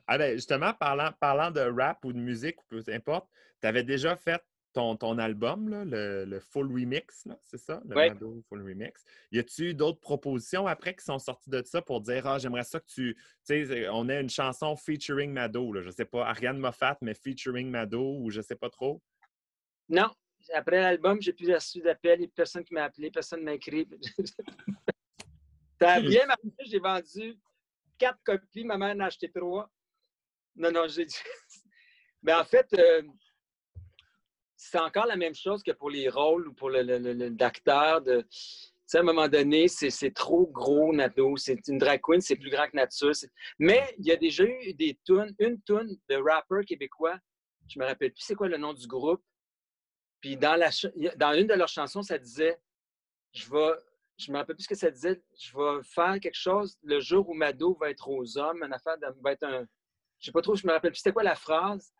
[0.06, 3.28] Ah ben, justement, parlant, parlant de rap ou de musique, ou peu importe,
[3.60, 4.42] tu avais déjà fait
[4.72, 7.82] ton, ton album, là, le, le full remix, c'est ça?
[7.88, 8.08] Le Ouais.
[8.08, 9.04] Mado full remix.
[9.32, 12.80] Y a-tu d'autres propositions après qui sont sorties de ça pour dire Ah, j'aimerais ça
[12.80, 13.16] que tu.
[13.46, 17.14] Tu sais, on ait une chanson featuring Mado, là, je sais pas, Ariane Moffat, mais
[17.14, 19.02] featuring Mado ou je sais pas trop?
[19.88, 20.10] Non,
[20.54, 22.18] après l'album, j'ai plus reçu d'appel.
[22.18, 23.88] Il n'y a personne qui m'a appelé, personne ne m'a écrit.
[25.80, 26.50] Ça a bien marché.
[26.66, 27.38] J'ai vendu
[27.98, 28.64] quatre copies.
[28.64, 29.70] Ma mère en a acheté trois.
[30.56, 31.16] Non, non, j'ai dit.
[32.22, 33.02] Mais en fait, euh,
[34.62, 37.30] c'est encore la même chose que pour les rôles ou pour le, le, le- le-
[37.30, 38.02] d'acteur.
[38.02, 38.20] De...
[38.22, 38.28] Tu
[38.86, 41.36] sais, à un moment donné, c'est, trop gros, Nado.
[41.38, 43.12] C'est une drag queen, c'est plus grand que nature.
[43.58, 47.18] Mais il y a déjà eu des tunes, une tune de rappeurs québécois.
[47.68, 49.22] Je me rappelle plus c'est quoi le nom du groupe.
[50.20, 52.60] Puis dans, la, ch- dans une de leurs chansons, ça disait
[53.32, 53.72] Je vais,
[54.18, 55.22] je me rappelle plus ce que ça disait.
[55.38, 58.98] Je vais faire quelque chose le jour où Mado va être aux hommes, une affaire
[58.98, 59.66] de- va être un.
[60.18, 61.94] Je sais pas trop, je me rappelle plus c'était quoi la phrase.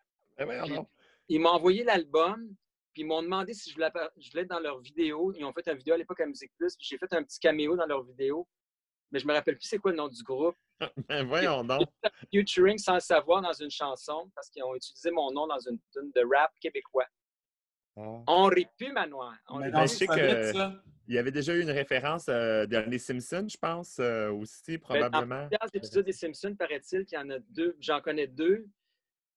[0.65, 0.89] Puis- donc.
[1.31, 2.55] Ils m'ont envoyé l'album,
[2.93, 5.33] puis ils m'ont demandé si je voulais, je voulais être dans leur vidéo.
[5.37, 7.39] Ils ont fait une vidéo à l'époque à Musique Plus, puis j'ai fait un petit
[7.39, 8.49] caméo dans leur vidéo.
[9.12, 10.57] Mais je me rappelle plus c'est quoi le nom du groupe.
[11.09, 11.83] Ben voyons donc.
[12.35, 15.78] Featuring sans le savoir dans une chanson, parce qu'ils ont utilisé mon nom dans une
[15.93, 17.07] tune de rap québécois.
[17.97, 18.22] Ah.
[18.26, 19.37] On rit plus, Manoir.
[19.49, 19.93] On Mais rit ben, non, plus.
[19.93, 20.83] je sais que- ça.
[21.07, 24.78] Il y avait déjà eu une référence euh, dans les Simpsons, je pense, euh, aussi,
[24.78, 25.49] probablement.
[25.49, 27.76] Dans l'épisode des Simpsons, paraît-il qu'il y en a deux.
[27.81, 28.68] J'en connais deux.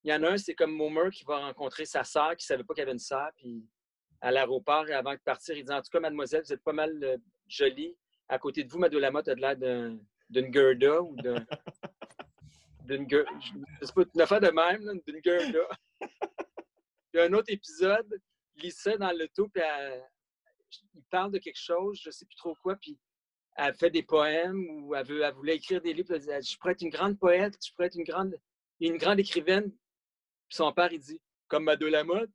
[0.04, 2.46] Il y en a un, c'est comme Momer qui va rencontrer sa sœur, qui ne
[2.46, 3.30] savait pas qu'il avait une sœur.
[3.36, 3.66] Puis
[4.20, 7.02] à l'aéroport, avant de partir, il dit En tout cas, mademoiselle, vous êtes pas mal
[7.02, 7.16] euh,
[7.48, 7.96] jolie.
[8.28, 9.98] À côté de vous, Madame Lamotte a de l'air d'un-
[10.28, 11.34] d'une Gerda ou d'un.
[12.86, 13.24] d'une Ger-
[13.80, 15.68] Je sais pas, une affaire de même, d'une Gerda.
[17.12, 18.20] Puis un autre épisode,
[18.56, 20.04] Lisa dans l'auto, puis elle-
[20.94, 22.98] il parle de quelque chose, je ne sais plus trop quoi, puis
[23.56, 26.14] elle fait des poèmes ou elle, veut, elle voulait écrire des livres.
[26.14, 28.36] Elle dit Je pourrais être une grande poète, je pourrais être une grande,
[28.80, 29.72] une grande écrivaine.
[30.54, 32.30] Puis son père, il dit Comme Mado Lamotte.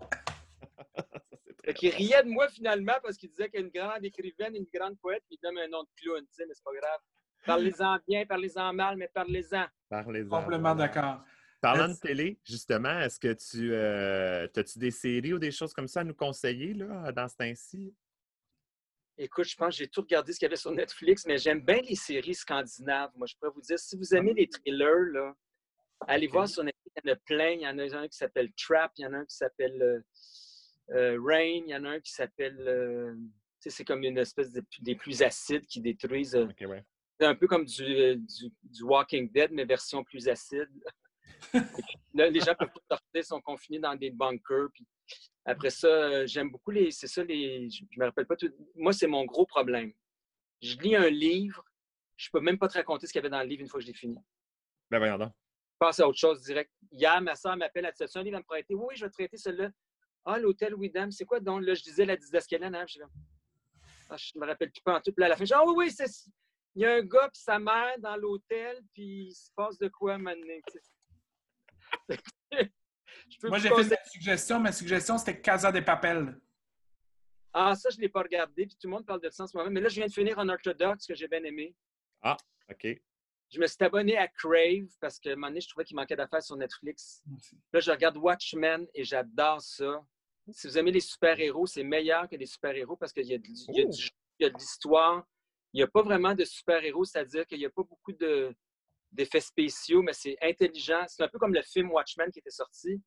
[1.74, 5.38] Qu'il riait de moi finalement parce qu'il disait qu'une grande écrivaine, une grande poète, il
[5.42, 7.00] donne un nom de clown, tu sais, mais c'est pas grave.
[7.46, 9.64] Parlez-en bien, parlez-en mal, mais parlez-en.
[9.88, 10.42] Parlez-en.
[10.42, 11.22] Complètement d'accord.
[11.62, 15.88] Parlant de télé, justement, est-ce que tu euh, as-tu des séries ou des choses comme
[15.88, 17.94] ça à nous conseiller là, dans ce temps-ci?
[19.16, 21.60] Écoute, je pense que j'ai tout regardé ce qu'il y avait sur Netflix, mais j'aime
[21.60, 23.12] bien les séries scandinaves.
[23.14, 25.34] Moi, je pourrais vous dire, si vous aimez les thrillers, là,
[26.06, 27.50] allez voir sur Netflix, il y en a plein.
[27.50, 29.82] Il y en a un qui s'appelle Trap, il y en a un qui s'appelle
[29.82, 30.00] euh,
[30.90, 32.58] euh, Rain, il y en a un qui s'appelle.
[32.60, 33.14] euh,
[33.60, 36.34] tu sais, c'est comme une espèce de, des plus acides qui détruisent.
[36.34, 36.84] ouais.
[37.20, 40.68] c'est un peu comme du, du, du Walking Dead, mais version plus acide.
[42.14, 44.68] Là, les gens peuvent pas sortir, sont confinés dans des bunkers.
[44.74, 44.86] Puis
[45.44, 46.90] après ça, j'aime beaucoup les.
[46.90, 47.68] C'est ça, les.
[47.70, 48.50] Je je me rappelle pas tout.
[48.74, 49.92] Moi, c'est mon gros problème.
[50.60, 51.64] Je lis un livre,
[52.16, 53.80] je peux même pas te raconter ce qu'il y avait dans le livre une fois
[53.80, 54.16] que je l'ai fini.
[54.90, 55.32] Ben voyons donc.
[55.82, 56.70] Je passe à autre chose direct.
[56.92, 58.72] Hier, ma soeur m'appelle, elle dit As-tu un livre à me prêter?
[58.72, 59.68] Oui, oui, je vais te prêter celui-là.
[60.24, 61.64] Ah, l'hôtel Widam, c'est quoi donc?
[61.64, 62.86] Là, je disais la didascalienne, hein?
[62.86, 63.00] Je,
[64.08, 65.10] ah, je me rappelle plus pas en tout.
[65.12, 66.06] Puis là, à la fin, je dis Ah oui, oui, c'est.
[66.76, 69.88] Il y a un gars et sa mère dans l'hôtel, puis il se passe de
[69.88, 70.24] quoi tu
[73.40, 74.60] peux Moi, j'ai fait une suggestion.
[74.60, 76.40] Ma suggestion, c'était Casa de Papel.
[77.52, 79.46] Ah, ça, je ne l'ai pas regardé, puis tout le monde parle de ça en
[79.48, 79.68] ce moment.
[79.68, 81.74] Mais là, je viens de finir en orthodoxe, que j'ai bien aimé.
[82.70, 83.02] OK.
[83.52, 86.16] Je me suis abonné à Crave parce que un moment donné, je trouvais qu'il manquait
[86.16, 87.22] d'affaires sur Netflix.
[87.72, 90.04] Là, je regarde Watchmen et j'adore ça.
[90.50, 93.44] Si vous aimez les super-héros, c'est meilleur que les super-héros parce qu'il y a de,
[93.46, 93.90] il y a Oh.
[93.90, 95.24] du jeu, il y a de l'histoire.
[95.74, 98.54] Il n'y a pas vraiment de super-héros, c'est-à-dire qu'il n'y a pas beaucoup de-
[99.10, 101.04] d'effets spéciaux, mais c'est intelligent.
[101.08, 103.00] C'est un peu comme le film Watchmen qui était sorti.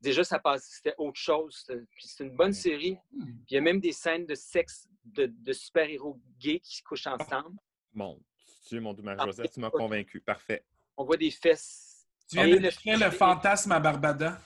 [0.00, 1.64] Déjà, ça passe, c'était autre chose.
[1.66, 2.96] Puis C'est une bonne série.
[3.12, 3.24] Hmm.
[3.24, 6.82] Puis il y a même des scènes de sexe de, de super-héros gays qui se
[6.82, 7.56] couchent ensemble.
[7.94, 8.20] Mon
[8.68, 10.20] Dieu, mon Dieu, Ah, Marie-Joseph, tu m'as convaincu.
[10.20, 10.64] Parfait.
[10.96, 12.06] On voit des fesses.
[12.28, 14.38] Tu viens Et de le- le fantasme à Barbada.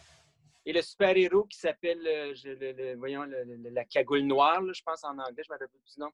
[0.64, 4.72] Et le super-héros qui s'appelle, euh, le- le- voyons, le- le- la cagoule noire, là,
[4.72, 6.10] je pense en anglais, je ne me rappelle plus du nom.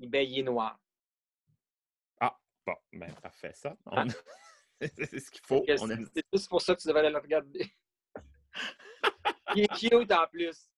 [0.00, 0.78] Il, ben, il est noir.
[2.66, 3.76] Bon, ben parfait, ça.
[3.84, 4.04] Ah.
[4.06, 4.08] On-
[4.80, 5.62] c'est ce qu'il faut.
[5.68, 7.70] Aime- C'est juste pour ça que tu devrais aller le regarder.
[9.54, 10.70] il est cute en plus.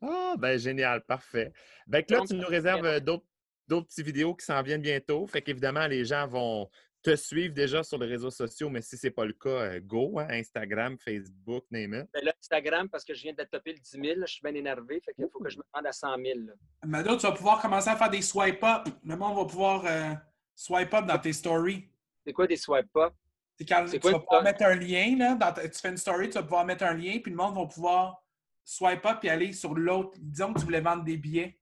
[0.00, 1.52] Ah, ben génial, parfait.
[1.86, 3.26] Ben que là, Donc, tu nous réserves euh, d'autres
[3.70, 5.26] d'autres petites vidéos qui s'en viennent bientôt.
[5.26, 6.68] Fait qu'évidemment, les gens vont
[7.02, 9.80] te suivre déjà sur les réseaux sociaux, mais si ce n'est pas le cas, euh,
[9.80, 12.10] go, hein, Instagram, Facebook, name it.
[12.14, 14.42] Mais là, Instagram, parce que je viens de topper le 10 000, là, je suis
[14.42, 15.00] bien énervé.
[15.02, 16.40] Fait qu'il faut que je me rende à 100 000.
[16.46, 16.52] là.
[16.84, 18.86] Mado, tu vas pouvoir commencer à faire des swipe up.
[19.02, 20.12] Le monde va pouvoir euh,
[20.54, 21.88] swipe up dans tes stories.
[22.26, 23.14] C'est quoi des swipe up?
[23.56, 25.96] C'est quand tu quoi vas pouvoir mettre un lien, là, dans ta- tu fais une
[25.96, 28.22] story, tu vas pouvoir mettre un lien, puis le monde va pouvoir
[28.64, 30.18] swipe up et aller sur l'autre.
[30.20, 31.59] Disons que tu voulais vendre des billets.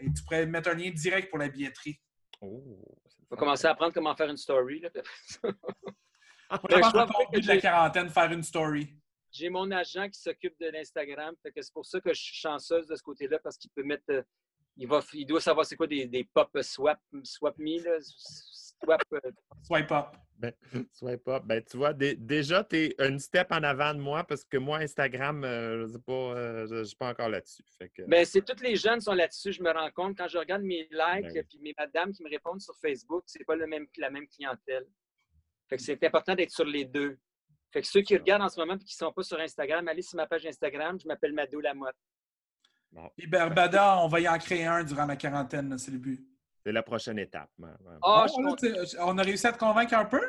[0.00, 2.00] Et tu pourrais mettre un lien direct pour la billetterie.
[2.40, 2.78] Oh,
[3.30, 3.36] vais fun.
[3.36, 4.80] commencer à apprendre comment faire une story.
[4.80, 4.90] là.
[5.42, 8.94] Moi, je pense but de la quarantaine, faire une story.
[9.32, 11.34] J'ai mon agent qui s'occupe de l'Instagram.
[11.44, 14.04] C'est pour ça que je suis chanceuse de ce côté-là parce qu'il peut mettre.
[14.10, 14.22] euh,
[14.76, 17.98] il, va, il doit savoir c'est quoi des, des pop swap, swap me, là,
[18.84, 19.02] swap.
[19.12, 19.30] euh,
[19.62, 20.06] Swipe up.
[20.36, 20.52] Ben,
[20.92, 21.42] swipe up.
[21.46, 24.56] Ben, tu vois, dé- déjà, tu es une step en avant de moi parce que
[24.56, 27.62] moi, Instagram, euh, je sais pas, euh, je ne suis pas encore là-dessus.
[27.78, 30.16] Fait que, Ben, c'est tous les jeunes sont là-dessus, je me rends compte.
[30.18, 31.42] Quand je regarde mes likes Ben oui.
[31.48, 34.86] puis mes madames qui me répondent sur Facebook, c'est pas le même, la même clientèle.
[35.68, 37.16] Fait que c'est important d'être sur les deux.
[37.72, 39.86] Fait que ceux qui regardent en ce moment et qui ne sont pas sur Instagram,
[39.88, 41.96] allez sur ma page Instagram, je m'appelle Mado Lamotte.
[42.92, 46.24] bon, Puis Barbada, on va y en créer un durant la quarantaine, c'est le but.
[46.64, 47.50] C'est la prochaine étape.
[47.58, 47.68] ouais.
[48.02, 50.20] Ah, Ah, je on a réussi à te convaincre un peu?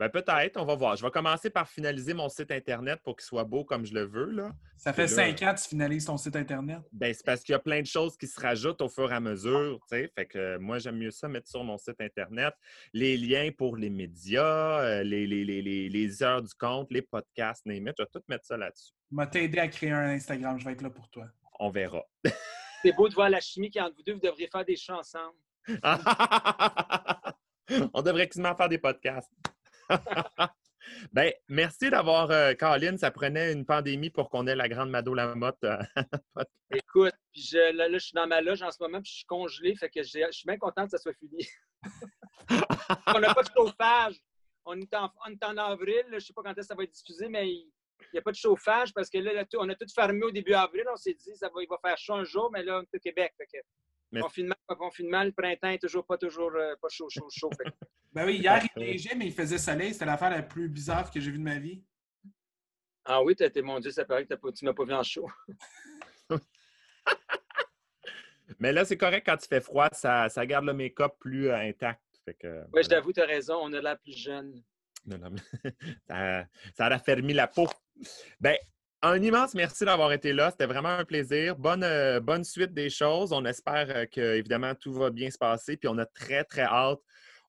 [0.00, 0.96] Ben, peut-être, on va voir.
[0.96, 4.02] Je vais commencer par finaliser mon site Internet pour qu'il soit beau comme je le
[4.02, 4.28] veux.
[4.28, 4.50] Là.
[4.76, 6.80] Ça fait là- cinq ans que tu finalises ton site Internet.
[6.90, 9.14] Ben, c'est parce qu'il y a plein de choses qui se rajoutent au fur et
[9.14, 9.78] à mesure.
[9.88, 10.10] tu sais.
[10.12, 12.52] Fait que euh, moi, j'aime mieux ça mettre sur mon site Internet
[12.92, 17.02] les liens pour les médias, euh, les, les, les, les, les heures du compte, les
[17.02, 17.72] podcasts, it.
[17.96, 18.92] Je vais tout mettre ça là-dessus.
[19.12, 20.58] m'a t'aider à créer un Instagram.
[20.58, 21.26] Je vais être là pour toi.
[21.60, 22.02] On verra.
[22.82, 24.14] C'est beau de voir la chimie qui est entre vous deux.
[24.14, 25.36] Vous devriez faire des chants ensemble.
[27.94, 29.32] On devrait quasiment faire des podcasts.
[31.12, 32.96] ben, merci d'avoir, euh, Colin.
[32.96, 35.62] Ça prenait une pandémie pour qu'on ait la grande Mado Lamotte.
[35.64, 35.78] euh,
[36.70, 39.16] Écoute, puis je, là, là, je suis dans ma loge en ce moment, puis je
[39.18, 41.46] suis congelé, fait que je suis bien content que ça soit fini.
[43.06, 44.16] on n'a pas de chauffage.
[44.66, 46.74] On est en, on est en avril, je ne sais pas quand est-ce que ça
[46.74, 47.70] va être diffusé, mais il
[48.12, 50.30] n'y a pas de chauffage parce que là, là, tout- on a tout fermé au
[50.30, 50.84] début avril.
[50.90, 52.96] On s'est dit ça va, il va faire chaud un jour, mais là, on est
[52.96, 53.34] au Québec.
[53.36, 53.58] Fait que,
[54.14, 57.50] Mais- confinement, pas confinement, le printemps est toujours pas toujours euh, pas chaud, chaud, chaud.
[57.56, 57.64] Fait
[58.12, 59.92] Ben oui, hier, il neigeait, mais il faisait soleil.
[59.92, 61.82] C'était l'affaire la plus bizarre que j'ai vue de ma vie.
[63.04, 64.94] ah oui, t'as été, mon Dieu, ça paraît que t'as pas- tu m'as pas vu
[64.94, 65.28] en chaud.
[68.60, 71.56] Mais là, c'est correct quand il fait froid, ça, ça garde le make-up plus euh,
[71.56, 72.00] intact.
[72.24, 74.62] Fait que, Oui, je t'avoue, tu as raison, on a l'air plus jeune.
[75.06, 75.40] Non, non, mais
[76.08, 77.66] ça, ça a raffermi la peau.
[78.40, 78.56] Ben,
[79.04, 80.50] un immense merci d'avoir été là.
[80.50, 81.56] C'était vraiment un plaisir.
[81.56, 83.32] Bonne, euh, bonne suite des choses.
[83.32, 85.76] On espère euh, que, évidemment, tout va bien se passer.
[85.76, 87.00] Puis on a très, très hâte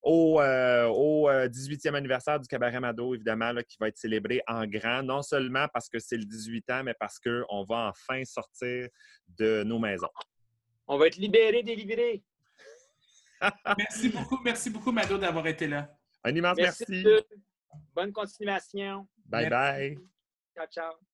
[0.02, 4.42] au, euh, au, euh, 18e anniversaire du Cabaret Mado, évidemment, là, qui va être célébré
[4.46, 5.02] en grand.
[5.02, 8.88] Non seulement parce que c'est le 18 ans, mais parce qu'on va enfin sortir
[9.38, 10.10] de nos maisons.
[10.86, 12.22] On va être libérés, délivrés.
[13.78, 15.90] Merci beaucoup, merci beaucoup, Mado, d'avoir été là.
[16.24, 16.84] Un immense Merci.
[16.88, 17.26] merci.
[17.94, 19.06] Bonne continuation.
[19.26, 19.50] Bye Merci.
[19.50, 19.98] bye.
[20.54, 21.05] Ciao, ciao.